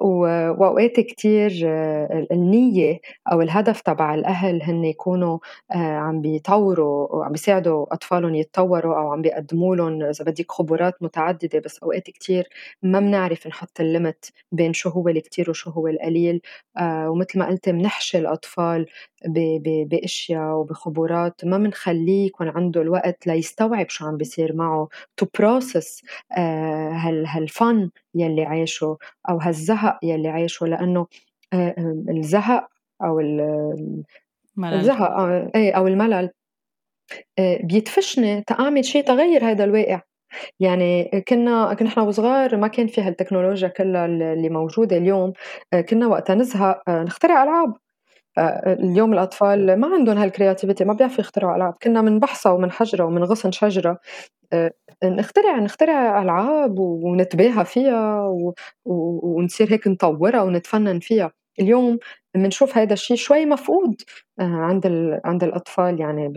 [0.00, 3.00] وأوقات كتير آه، النية
[3.32, 5.38] أو الهدف تبع الأهل هن يكونوا
[5.72, 11.58] آه، عم بيطوروا وعم بيساعدوا أطفالهم يتطوروا أو عم بيقدموا لهم إذا بدك خبرات متعددة.
[11.60, 12.48] بس أوقات كتير
[12.82, 16.40] ما بنعرف نحط ال limit بين شو هو الكتير وشو هو القليل.
[16.78, 18.86] آه، ومثل ما قلت بنحشي الأطفال
[19.86, 26.02] بأشياء وبخبرات ما بنخليه يكون عنده الوقت ليستوعب شو عم بيصير معه to process
[26.32, 28.98] هال هال event يلي عايشه
[29.28, 30.66] أو هالزهق يلي عايشه.
[30.66, 31.06] لأنه
[31.52, 31.74] آه،
[32.08, 32.68] الزهق
[33.02, 33.20] أو
[34.64, 36.30] الزهق آه، إيه أو الملل
[37.64, 40.00] بيدفشني تأعمل شيء تغير هذا الواقع.
[40.60, 45.32] يعني كنا كنا نحن وصغار ما كان في هالتكنولوجيا كلها اللي موجودة اليوم
[45.88, 47.74] كنا وقتها نزهق نخترع ألعاب.
[48.38, 51.74] اليوم الأطفال ما عندهم هالكرياتيفيتي ما بيعرفوا يخترعوا ألعاب.
[51.82, 53.98] كنا من بحصة ومن حجرة ومن غصن شجرة.
[55.04, 58.28] نخترع نخترع ألعاب ونتباهى فيها
[58.86, 61.32] ونصير هيك نطورها ونتفنن فيها.
[61.60, 61.98] اليوم
[62.34, 64.02] بنشوف هذا الشيء شوي مفقود
[64.40, 64.86] آه، عند
[65.24, 66.28] عند الأطفال يعني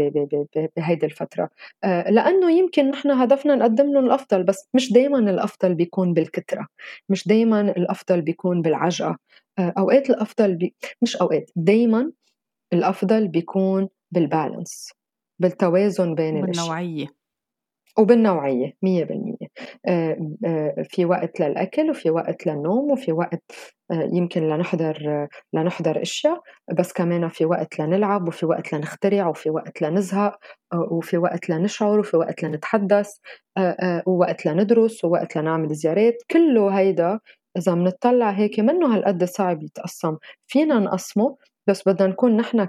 [0.78, 1.50] بهيدي الفترة.
[1.84, 6.68] آه، لأنه يمكن نحن هدفنا نقدم لهم الأفضل بس مش دائما الأفضل بيكون بالكترة
[7.10, 9.10] مش دائما الأفضل بيكون بالعجقة.
[9.10, 9.18] آه،
[9.60, 10.76] أوقات الأفضل بي...
[11.02, 12.12] مش أوقات دائما
[12.74, 14.90] الأفضل بيكون بالبالانس
[15.40, 17.08] بالتوازن بين النوعيه
[18.00, 19.48] وبالنوعية مية بالمية.
[20.84, 23.44] في وقت للأكل وفي وقت للنوم وفي وقت
[23.92, 26.42] يمكن لنحضر لنحضر أشياء
[26.80, 30.38] بس كمان في وقت لنلعب وفي وقت لنخترع وفي وقت لنزهق
[30.92, 33.10] وفي وقت لنشعر وفي وقت لنتحدث
[34.08, 36.16] ووقت لندرس ووقت لنعمل زيارات.
[36.32, 37.20] كله هيدا
[37.58, 40.18] إذا بنطلع هيك منه هالقد صعب يتقسم.
[40.48, 41.38] فينا نقسمه
[41.68, 42.66] بس بدنا نكون نحن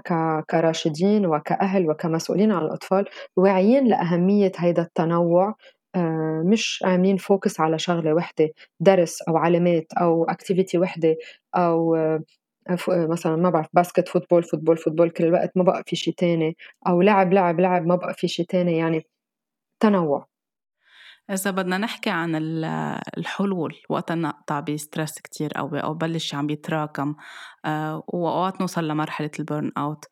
[0.49, 3.05] كراشدين وكأهل وكمسؤولين عن الأطفال
[3.37, 5.55] واعيين لأهمية هيدا التنوع.
[5.95, 11.15] آه، مش عاملين focus على شغلة وحدة درس أو علامات أو activity وحدة
[11.55, 12.21] أو آه،
[12.89, 16.57] مثلا ما بعرف basket football football football كل الوقت ما بقى في شيء تاني
[16.87, 18.77] أو لعب لعب لعب ما بقى في شيء تاني.
[18.77, 19.07] يعني
[19.81, 20.27] تنوع.
[21.31, 22.35] إذا بدنا نحكي عن
[23.17, 27.15] الحلول وقت نقطع ب stress كتير قوي أو بلش عم بيتراكم
[27.65, 30.05] آه، وأوقات نوصل لمرحلة ال burnout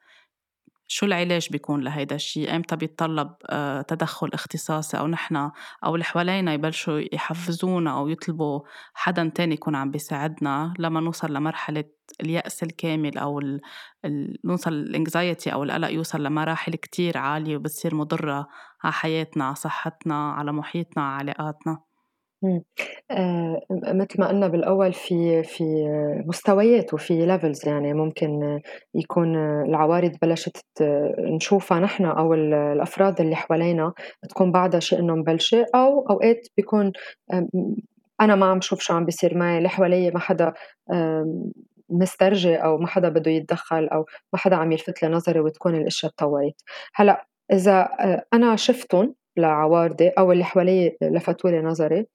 [0.88, 5.52] شو العلاج بيكون لهيدا الشيء أمتى بيتطلب آه، تدخل اختصاصي؟ أو نحن
[5.86, 8.62] أو اللي حوالينا يبلشوا يحفزونا أو يطلبوا
[8.94, 11.84] حدا تاني يكون عم بيساعدنا لما نوصل لمرحلة
[12.22, 13.62] اليأس الكامل أو ال...
[14.06, 14.38] ال...
[14.46, 18.48] نوصل ال anxiety أو القلق يوصل لمراحل كتير عالية وبتصير مضرة
[18.84, 21.85] على حياتنا على صحتنا على محيطنا على علاقاتنا.
[23.12, 25.64] آه، مثل ما قلنا بالأول في في
[26.26, 28.60] مستويات وفي ليفلز يعني ممكن
[28.96, 29.36] يكون
[29.66, 30.58] العوارض بلشت
[31.20, 33.94] نشوفها نحن أو الأفراد اللي حوالينا
[34.30, 36.92] تكون بعدها شيء إنه مبلشة أو أوقات بيكون
[38.22, 40.54] أنا ما عم شوف شو عم بيصير معي اللي حوالي ما حدا
[41.90, 46.12] مسترجي أو ما حدا بده يتدخل أو ما حدا عم يلفت لي نظري وتكون الأشياء
[46.12, 46.56] تطورت.
[46.96, 47.90] هلأ إذا
[48.34, 52.06] أنا شفتهم لعوارضي أو اللي حوالي لفتوا لي نظري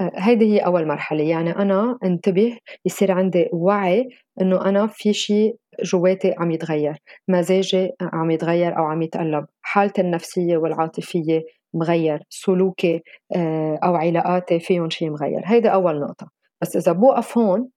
[0.00, 1.22] هيدي هي أول مرحلة.
[1.24, 4.08] يعني أنا انتبه يصير عندي وعي
[4.40, 6.96] إنه أنا في شيء جواتي عم يتغير.
[7.28, 11.42] مزاجي عم يتغير أو عم يتقلب حالتي النفسية والعاطفية
[11.74, 12.22] مغير.
[12.28, 13.02] سلوكي
[13.36, 15.42] آه، أو علاقاتي فيهم شيء مغير.
[15.44, 16.28] هيدي أول نقطة.
[16.62, 17.68] بس إذا بوقف هون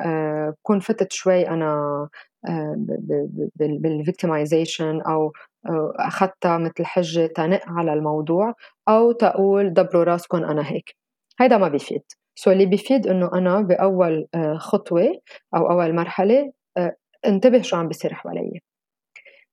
[0.00, 2.08] آه، بكون فتت شوي أنا
[2.48, 2.76] آه،
[3.56, 5.32] بال victimization أو
[6.00, 8.54] أخذتها مثل حجة تنق على الموضوع
[8.88, 10.99] أو تقول دبروا راسكم أنا هيك.
[11.40, 12.02] هيدا ما بيفيد
[12.34, 15.20] so اللي بيفيد إنه أنا بأول آه، خطوة
[15.56, 18.60] أو أول مرحلة آه، انتبه شو عم بيصير حوالي.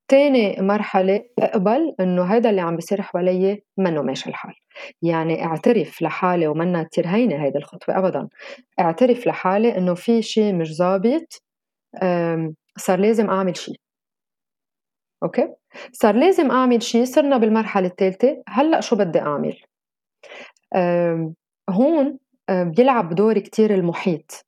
[0.07, 4.53] تاني مرحلة أقبل إنه هيدا اللي عم بيصير حوالي منه ماشي الحال.
[5.01, 8.27] يعني اعترف لحالي ومنا كتير هينة هيدي الخطوة ابدا.
[8.79, 11.43] اعترف لحالي إنه في شيء مش ظابط
[12.77, 13.75] صار لازم أعمل شيء
[15.23, 15.55] أوكي؟
[15.91, 19.57] صار لازم أعمل شي صرنا بالمرحلة الثالثة هلأ شو بدي أعمل؟
[21.69, 22.17] هون
[22.49, 24.45] بيلعب دور كتير المحيط.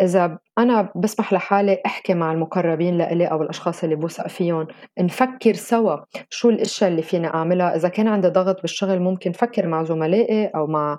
[0.00, 4.66] إذا أنا بسمح لحالي أحكي مع المقربين لإلي أو الأشخاص اللي بوثق فيهم
[5.00, 5.96] نفكر سوا
[6.30, 7.76] شو الأشياء اللي فيني أعملها.
[7.76, 10.98] إذا كان عندي ضغط بالشغل ممكن فكر مع زملائي أو مع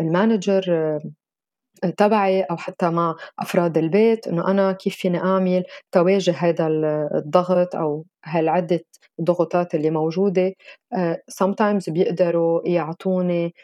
[0.00, 0.98] المانجر
[1.96, 6.66] تبعي أو حتى مع أفراد البيت إنه أنا كيف فيني أعمل تواجه هذا
[7.14, 8.80] الضغط أو هالعدة
[9.22, 10.54] ضغوطات اللي موجودة.
[11.42, 13.54] sometimes بيقدروا يعطوني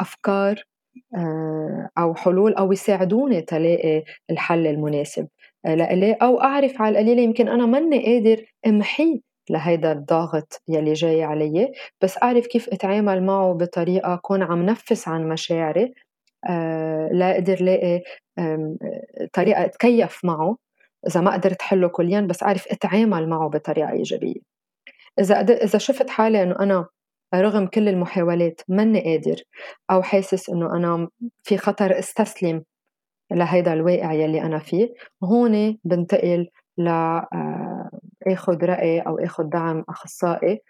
[0.00, 0.64] أفكار
[1.98, 5.28] أو حلول أو يساعدوني تلاقي الحل المناسب.
[5.64, 11.72] لإلي أو أعرف على القليلة يمكن أنا ماني قادر أمحيه لهيدا الضغط يلي جاي علي
[12.02, 15.94] بس أعرف كيف أتعامل معه بطريقة أكون عم نفس عن مشاعري.
[16.50, 18.02] آه، لا أقدر لاقي
[19.32, 20.56] طريقة أتكيف معه
[21.08, 24.40] إذا ما قدرت حله كليا بس أعرف أتعامل معه بطريقة إيجابية.
[25.20, 26.86] إذا إذا شفت حالي إنه أنا
[27.40, 29.42] رغم كل المحاولات ماني قادر
[29.90, 31.08] أو حاسس إنه أنا
[31.42, 32.64] في خطر استسلم
[33.32, 37.90] لهيدا الواقع يلي أنا فيه هون بنتقل ل آه،
[38.26, 40.60] آخذ رأي أو آخذ دعم أخصائي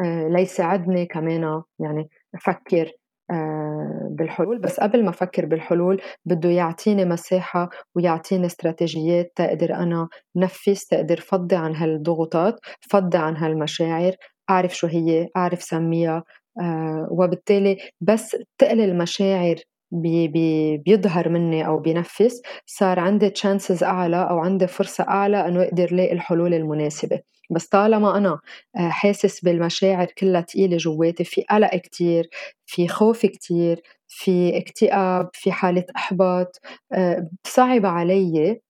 [0.00, 2.92] آه، ليساعدني كمان يعني أفكر
[3.30, 4.58] آه، بالحلول.
[4.60, 11.56] بس قبل ما أفكر بالحلول بده يعطيني مساحة ويعطيني استراتيجيات تقدر أنا نفذ تقدر فضي
[11.56, 12.60] عن هالضغوطات
[12.90, 14.12] فضي عن هالمشاعر
[14.50, 16.24] أعرف شو هي أعرف سميها
[16.60, 19.56] آه وبالتالي بس تقل المشاعر
[19.92, 25.62] بي بي بيظهر مني أو بينفس صار عندي chances أعلى أو عندي فرصة أعلى إنه
[25.62, 27.20] أقدر لاقي الحلول المناسبة.
[27.50, 28.38] بس طالما أنا
[28.76, 32.28] آه، حاسس بالمشاعر كلها ثقيله جواتي في قلق كتير
[32.66, 36.60] في خوف كتير في اكتئاب في حالة إحباط
[36.92, 38.60] آه، صعب علي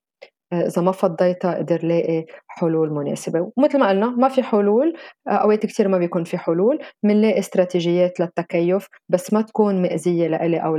[0.53, 3.53] إذا ما فضيتها أقدر لاقي حلول مناسبة.
[3.57, 4.97] ومثل ما قلنا ما في حلول
[5.29, 6.79] أوقات كتير ما بيكون في حلول.
[7.03, 10.77] بنلاقي استراتيجيات للتكيف بس ما تكون مأذية لإلي أو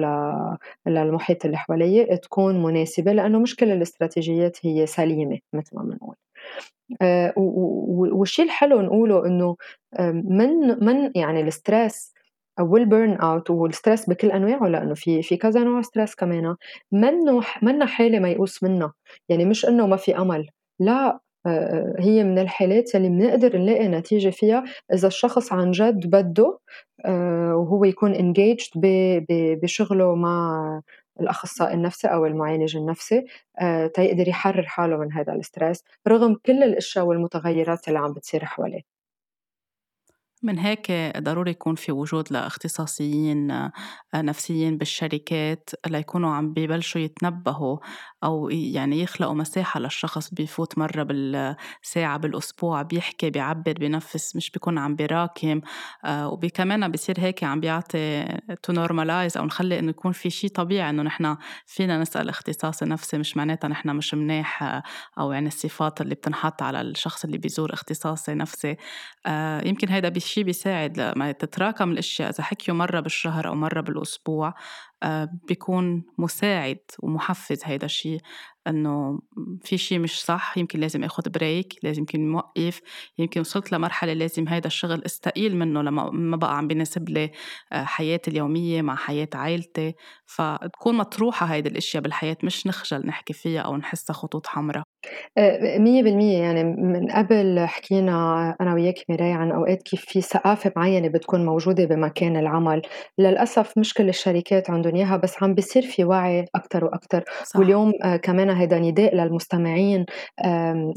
[0.88, 6.16] للمحيط اللي حوالي تكون مناسبة لأنه مش كل الاستراتيجيات هي سليمة مثل ما بنقول.
[7.02, 9.56] آه، والشيء الحلو نقوله إنه
[10.14, 12.15] من من يعني ال stress
[12.60, 16.56] أو ال burnout وال stress بكل أنواعه؟ لأنه في في كذا نوع stress كمان.
[16.92, 18.94] منه منا حالة ميؤوس منها.
[19.30, 20.50] يعني مش إنه ما في أمل.
[20.80, 21.20] لا
[22.00, 26.60] هي من الحالات اللي بنقدر نلاقي نتيجة فيها إذا الشخص عن جد بده
[27.56, 28.72] وهو يكون engaged
[29.64, 30.82] بشغله مع
[31.22, 33.26] الأخصائي النفسي أو المعالج النفسي
[33.94, 38.95] تيقدر يحرر حاله من هذا ال stress رغم كل الأشياء والمتغيرات اللي عم بتصير حواليه.
[40.46, 43.72] من هيك ضروري يكون في وجود لاختصاصيين آه،
[44.16, 47.78] نفسيين بالشركات ليكونوا عم ببلشوا يتنبهوا
[48.24, 54.96] أو يعني يخلقوا مساحة للشخص بيفوت مرة بالساعة بالأسبوع بيحكي بيعبر بينفس مش بيكون عم
[54.96, 55.62] بيراكم
[56.06, 58.26] آه، وكمان بصير هيك عم بيعطي
[58.64, 63.18] to normalize أو نخلي إنه يكون في شيء طبيعي إنه نحن فينا نسأل اختصاصي نفسي
[63.18, 64.84] مش معناتها نحن مش مناح آه،
[65.20, 68.78] أو يعني الصفات اللي بتنحط على الشخص اللي بيزور اختصاصي نفسي
[69.66, 74.54] يمكن هيدا بشي شيء بيساعد لما تتراكم الأشياء إذا حكيوا مرة بالشهر أو مرة بالأسبوع
[75.48, 78.20] بيكون مساعد ومحفز هيدا الشيء
[78.68, 79.20] إنه
[79.64, 82.82] في شيء مش صح يمكن لازم اخذ بريك لازم يمكن موقف
[83.18, 87.32] يمكن وصلت لمرحلة لازم هيدا الشغل استقيل منه لما ما بقى عم بيناسب لي
[87.74, 89.94] آه، حياتي اليومية مع حياة عائلتي
[90.26, 94.84] فتكون مطروحة هيدي الأشياء بالحياة مش نخجل نحكي فيها أو نحسها خطوط حمراء.
[95.38, 96.38] آه، مية بالمية.
[96.38, 101.86] يعني من قبل حكينا أنا وياك ميراي عن أوقات كيف في ثقافة معينة بتكون موجودة
[101.86, 102.82] بمكان العمل.
[103.20, 106.46] للأسف مش كل الشركات عندهم إياها بس عم بيصير في وعي
[106.84, 107.60] وأكتر صح.
[107.60, 110.06] واليوم آه، كمان هيدا نداء للمستمعين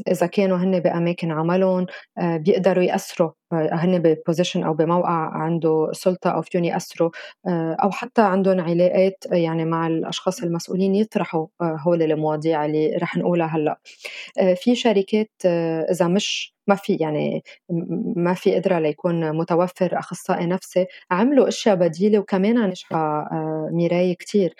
[0.07, 1.85] إذا كانوا هن بأماكن عملهم
[2.17, 7.09] آه، بيقدروا يأثروا هن ب position أو بموقع عنده سلطة أو فيهم يأثروا
[7.83, 13.79] أو حتى عندهم علاقات يعني مع الأشخاص المسؤولين يطرحوا هول المواضيع اللي رح نقولها هلأ
[14.55, 15.31] في شركات
[15.91, 17.43] إذا مش ما في يعني
[18.15, 20.85] ما في قدرة ليكون متوفر أخصائي نفسي.
[21.11, 22.97] عملوا أشياء بديلة وكمان ناجحة
[23.31, 24.55] آه، ميراي كتير.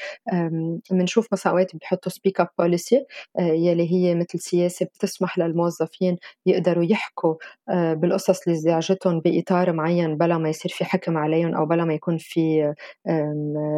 [0.92, 3.06] بنشوف مثلا أوقات بيحطوا speak up policy
[3.40, 7.36] يلي هي مثل سياسة بتسمح للموظفين يقدروا يحكوا
[7.70, 11.94] آه، بالقصص اللي زعجتهم بإطار معين بلا ما يصير في حكم عليهم أو بلا ما
[11.94, 12.74] يكون في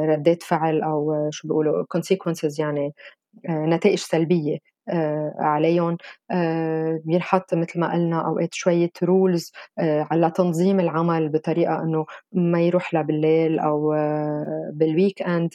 [0.10, 2.94] ردات فعل أو شو بيقولوا consequences يعني
[3.50, 4.58] آه، نتائج سلبية.
[5.40, 5.98] عليهم.
[7.06, 13.60] بينحط مثل ما قلنا أوقات شوية رولز على تنظيم العمل بطريقة إنه ما يروح لبالليل
[13.60, 13.90] أو
[14.74, 15.54] بال weekend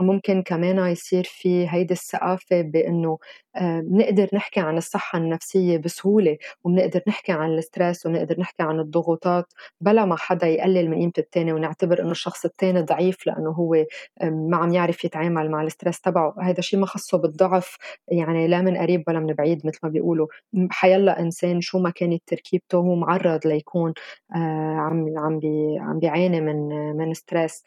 [0.00, 3.18] ممكن كمان يصير في هيدي الثقافة بإنه
[3.60, 9.52] بنقدر نحكي عن الصحة النفسية بسهولة وبنقدر نحكي عن ال stress ونقدر نحكي عن الضغوطات
[9.80, 13.84] بلا ما حدا يقلل من قيمة التاني ونعتبر إنه الشخص التاني ضعيف لأنه هو
[14.22, 16.34] ما عم يعرف يتعامل مع ال stress تبعه.
[16.42, 17.76] هذا شيء ما خصه بالضعف
[18.08, 20.26] يعني لا من قريب ولا من بعيد مثل ما بيقولوا.
[20.70, 23.94] حيلا إنسان شو ما كانت تركيبته هو معرض ليكون
[24.32, 25.40] عم عم
[25.80, 27.64] عم بيعاني من من stress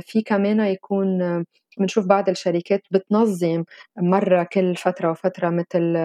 [0.00, 1.44] في كمان يكون
[1.78, 3.64] بنشوف بعض الشركات بتنظم
[3.98, 5.96] مرة كل فترة وفترة مثل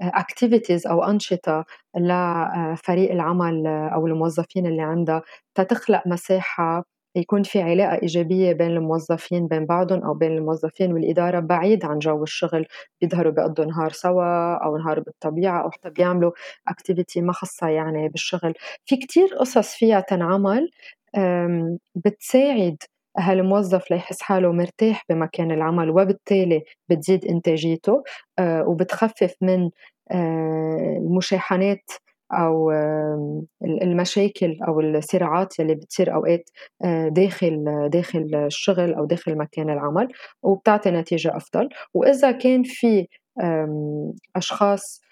[0.00, 1.64] activities أو أنشطة
[1.96, 5.22] لفريق العمل أو الموظفين اللي عندها.
[5.54, 6.84] تتخلق مساحة
[7.16, 12.22] يكون في علاقة إيجابية بين الموظفين بين بعضهم أو بين الموظفين والإدارة بعيد عن جو
[12.22, 12.66] الشغل.
[13.00, 16.32] بيظهروا بيقضوا نهار سوا أو نهار بالطبيعة أو حتى بيعملوا
[16.68, 18.54] اكتيفيتي ما خصها يعني بالشغل.
[18.84, 20.70] في كتير قصص فيها تنعمل
[21.94, 22.76] بتساعد
[23.18, 28.02] هالموظف ليحس حاله مرتاح بمكان العمل وبالتالي بتزيد إنتاجيته
[28.38, 29.70] آه، وبتخفف من
[30.10, 31.90] آه، المشاحنات
[32.32, 32.70] أو
[33.64, 36.50] المشاكل أو الصراعات يلي بتصير أوقات
[36.84, 40.08] آه، داخل داخل الشغل أو داخل مكان العمل
[40.42, 41.68] وبتعطي نتيجة أفضل.
[41.94, 43.06] وإذا كان في
[44.36, 45.05] أشخاص آه،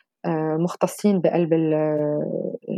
[0.58, 1.54] مختصين بقلب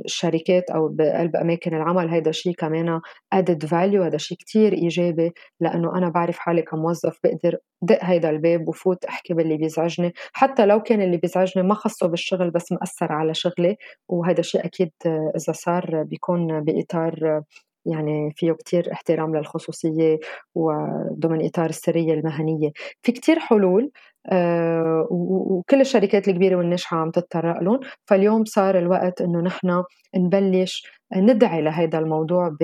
[0.05, 2.09] الشركات أو بقلب أماكن العمل.
[2.09, 3.01] هيدا شيء كمان
[3.33, 8.69] ادد فاليو هذا شيء كتير إيجابي لأنه أنا بعرف حالي كموظف بقدر دق هيدا الباب
[8.69, 10.13] وفوت أحكي باللي بيزعجني.
[10.33, 13.77] حتى لو كان اللي بيزعجني ما خصه بالشغل بس مأثر على شغلي
[14.09, 17.43] وهذا شيء أكيد إذا صار بيكون بإطار
[17.87, 20.19] يعني فيه كتير احترام للخصوصية
[20.55, 22.71] وضمن إطار السرية المهنية.
[23.03, 23.91] في كتير حلول
[24.33, 27.81] آه، وكل الشركات الكبيرة والناجحة عم تتطرق لهم.
[28.07, 29.85] فاليوم صار الوقت إنه نحن
[30.17, 32.57] نبلش ندعي لهذا الموضوع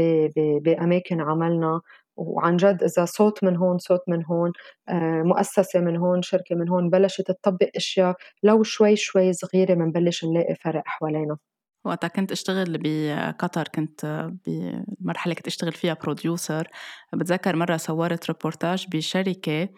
[0.64, 1.80] بأماكن عملنا.
[2.16, 4.52] وعن جد إذا صوت من هون صوت من هون
[4.88, 10.24] آه، مؤسسة من هون شركة من هون بلشت تطبق أشياء لو شوي شوي صغيرة بنبلش
[10.24, 11.36] نلاقي فرق حوالينا.
[11.84, 16.68] وقتها كنت أشتغل بقطر كنت بمرحلة كنت أشتغل فيها بروديوسر
[17.12, 19.68] بتذكر مرة صورت ريبورتاج بشركة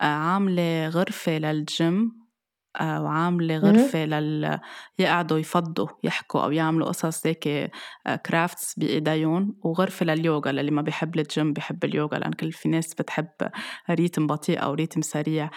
[0.00, 2.22] آه، عاملة غرفة للجيم
[2.80, 4.60] آه، وعاملة غرفة لل
[4.98, 7.70] يقعدوا يفضوا يحكوا أو يعملوا قصص هيك
[8.26, 13.28] crafts بإيديهم وغرفة لليوغا للي ما بيحب الجيم بيحب اليوغا لأن كل في ناس بتحب
[13.90, 15.50] rythme بطيء أو rythme سريع.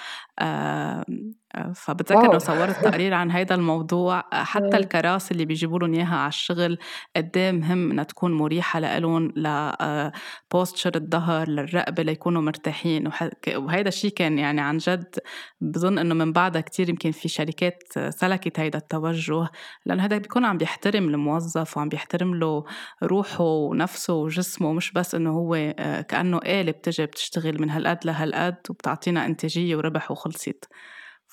[1.76, 6.78] فبتذكر انه صورت تقرير عن هذا الموضوع حتى الكراسي اللي بيجيبوا لهم إياها على الشغل
[7.16, 13.12] قد مهم إنها تكون مريحة لهم لبوستشر الظهر للرقبة ليكونوا مرتاحين.
[13.56, 15.20] وهذا الشيء كان يعني عن جد
[15.62, 19.48] بظن إنه من بعدها كتير يمكن في شركات سلكت هذا التوجه
[19.86, 22.64] لأنه هذا بيكون عم بيحترم الموظف وعم بيحترم له
[23.04, 28.58] روحه ونفسه وجسمه مش بس إنه هو آه، كأنه آلة بتجي بتشتغل من هالقد لهالقد
[28.70, 30.70] وبتعطينا إنتاجية وربح وخلصت.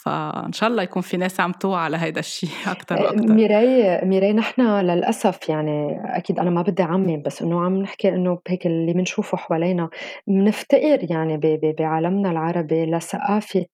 [0.05, 4.33] فإن شاء الله يكون في ناس عم توعى على هيدا الشيء أكثر وأكثر ميراي ميراي
[4.33, 8.93] نحن للأسف يعني أكيد أنا ما بدي أعمم بس إنه عم نحكي إنه هيك اللي
[8.93, 9.89] بنشوفه حوالينا
[10.27, 11.41] بنفتقر يعني
[11.79, 13.67] بعالمنا العربي لثقافة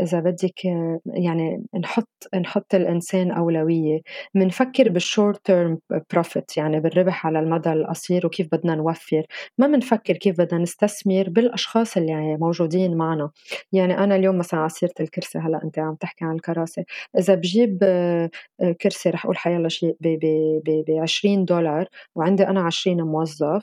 [0.00, 0.64] إذا بدِّك
[1.06, 4.00] يعني نحُط نحُط الإنسان أولوية،
[4.34, 5.76] منفكّر بالshort term
[6.16, 9.22] profit يعني بالربح على المدى القصير وكيف بدنا نوفّر،
[9.58, 13.30] ما منفكّر كيف بدنا نستثمر بالأشخاص اللي موجودين معنا،
[13.72, 16.84] يعني أنا اليوم مثلًا على سيرة الكرسي هلأ أنتِ عم تحكي عن الكراسي،
[17.18, 17.78] إذا بجيب
[18.80, 20.20] كرسي رح أقول حيالّا شي ب ب
[20.66, 23.62] ب ب$20 وعندي أنا 20 موظف آه،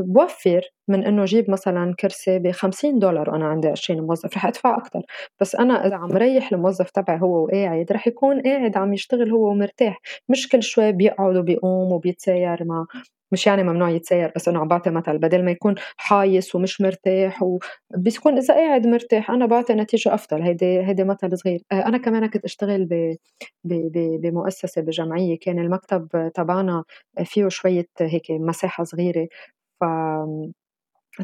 [0.00, 5.00] بوفّر من إنه جيب مثلًا كرسي ب$50 وأنا عندي 20 موظف رح أدفع أكتر،
[5.40, 9.50] بس أنا إذا عم ريّح الموظف تبعي هو وقاعد رح يكون قاعد عم يشتغل هو
[9.50, 12.86] ومرتاح، مش كل شوي بيقعد وبيقوم وبيتساير مع
[13.32, 17.42] مش يعني ممنوع يتساير بس إنه عم بعطي مثل بدل ما يكون حايس ومش مرتاح
[17.42, 20.42] وبيكون إذا قاعد مرتاح أنا بعطي نتيجة أفضل.
[20.42, 21.60] هيدي هيدي مثل صغير.
[21.72, 23.16] آه، أنا كمان كنت أشتغل ب
[23.64, 25.38] ب ب بمؤسسة بجمعية.
[25.40, 26.84] كان المكتب تبعنا
[27.24, 29.28] فيه شوية هيك مساحة صغيرة.
[29.80, 29.84] ف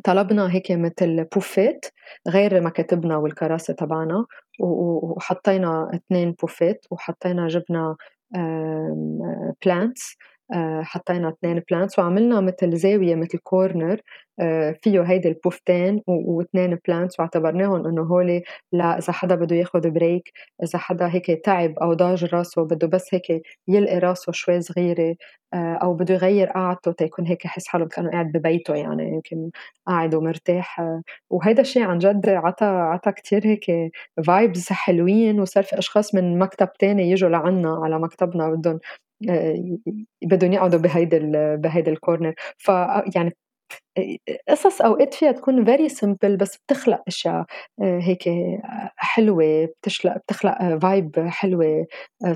[0.04, 1.86] طلبنا هيك مثل poufات
[2.28, 4.26] غير مكاتبنا والكراسي تبعنا.
[4.60, 7.96] وحطينا اثنين poufات وحطينا جبنا
[9.64, 10.16] plants
[10.82, 14.00] حطينا اثنين plants وعملنا مثل زاوية مثل corner
[14.82, 18.42] فيه هيدي ال poufتين واثنين plants واعتبرناهم إنه هول
[18.72, 20.32] لا إذا حدا بده ياخذ break
[20.62, 25.16] إذا حدا هيك تعب أو ضاج راسه بده بس هيك يلقي راسه شوي صغيرة
[25.54, 29.50] أو بده يغير قعدته تيكون هيك يحس حاله كانه قاعد ببيته يعني يمكن
[29.86, 30.80] قاعد ومرتاح
[31.30, 33.92] وهيدا الشيء عن جد عطى عطى كثير هيك
[34.26, 38.78] vibes حلوين وصار في أشخاص من مكتب تاني يجوا لعنا على مكتبنا بدهم
[40.24, 41.18] بدهم يقعدوا بهيدي
[41.56, 42.68] بهيدي ال corner ف
[43.16, 43.32] يعني
[44.50, 47.46] قصص أوقات فيها تكون very simple بس بتخلق أشياء
[47.82, 48.24] هيك
[48.96, 51.86] حلوة بتخلق بتخلق vibe حلوة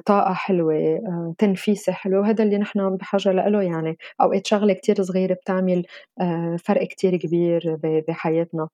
[0.07, 1.01] طاقة حلوة
[1.39, 2.21] تنفيسة حلوة.
[2.23, 3.97] وهذا اللي نحن بحاجة له يعني.
[4.23, 5.85] أوقات شغلة كتير صغيرة بتعمل
[6.67, 7.79] فرق كتير كبير
[8.09, 8.69] بحياتنا.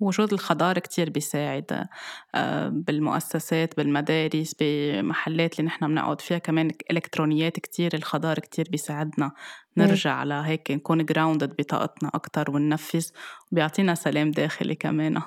[0.00, 1.86] وجود الخضار كتير بيساعد
[2.34, 9.32] آه، بالمؤسسات بالمدارس بمحلات اللي نحن بنقعد فيها كمان إلكترونيات كتير الخضار كتير بيساعدنا.
[9.76, 13.06] نرجع على هيك نكون grounded بطاقتنا أكتر وننفس
[13.52, 15.22] وبيعطينا سلام داخلي كمان.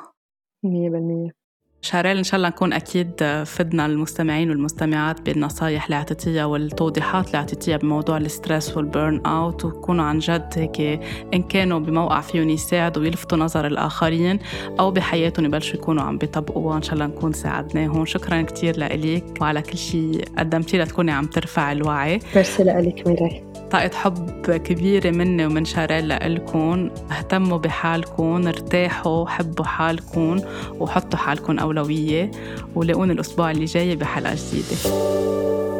[0.63, 1.42] مية بالمية.
[1.83, 7.77] شاريل إن شاء الله نكون أكيد فدنا المستمعين والمستمعات بالنصايح اللي أعطيتيها والتوضيحات اللي أعطيتيها
[7.77, 11.01] بموضوع ال stress وال burnout ويكونوا عن جد هيك
[11.33, 14.39] إن كانوا بموقع فيهم يساعدوا ويلفتوا نظر الآخرين
[14.79, 16.77] أو بحياتهم يبلشوا يكونوا عم بيطبقوها.
[16.77, 18.05] إن شاء الله نكون ساعدناهم.
[18.05, 22.19] شكرا كتير لإليك وعلى كل شيء قدمتي لتكوني عم ترفع الوعي.
[22.35, 26.89] ميرسي لإلك ميراي طاقة حب كبيرة مني ومن شاريل لإلكم.
[27.11, 30.39] اهتموا بحالكم ارتاحوا حبوا حالكم
[30.79, 32.31] وحطوا حالكم أولوية
[32.75, 35.72] ولاقوني الأسبوع اللي جاي بحلقة جديدة.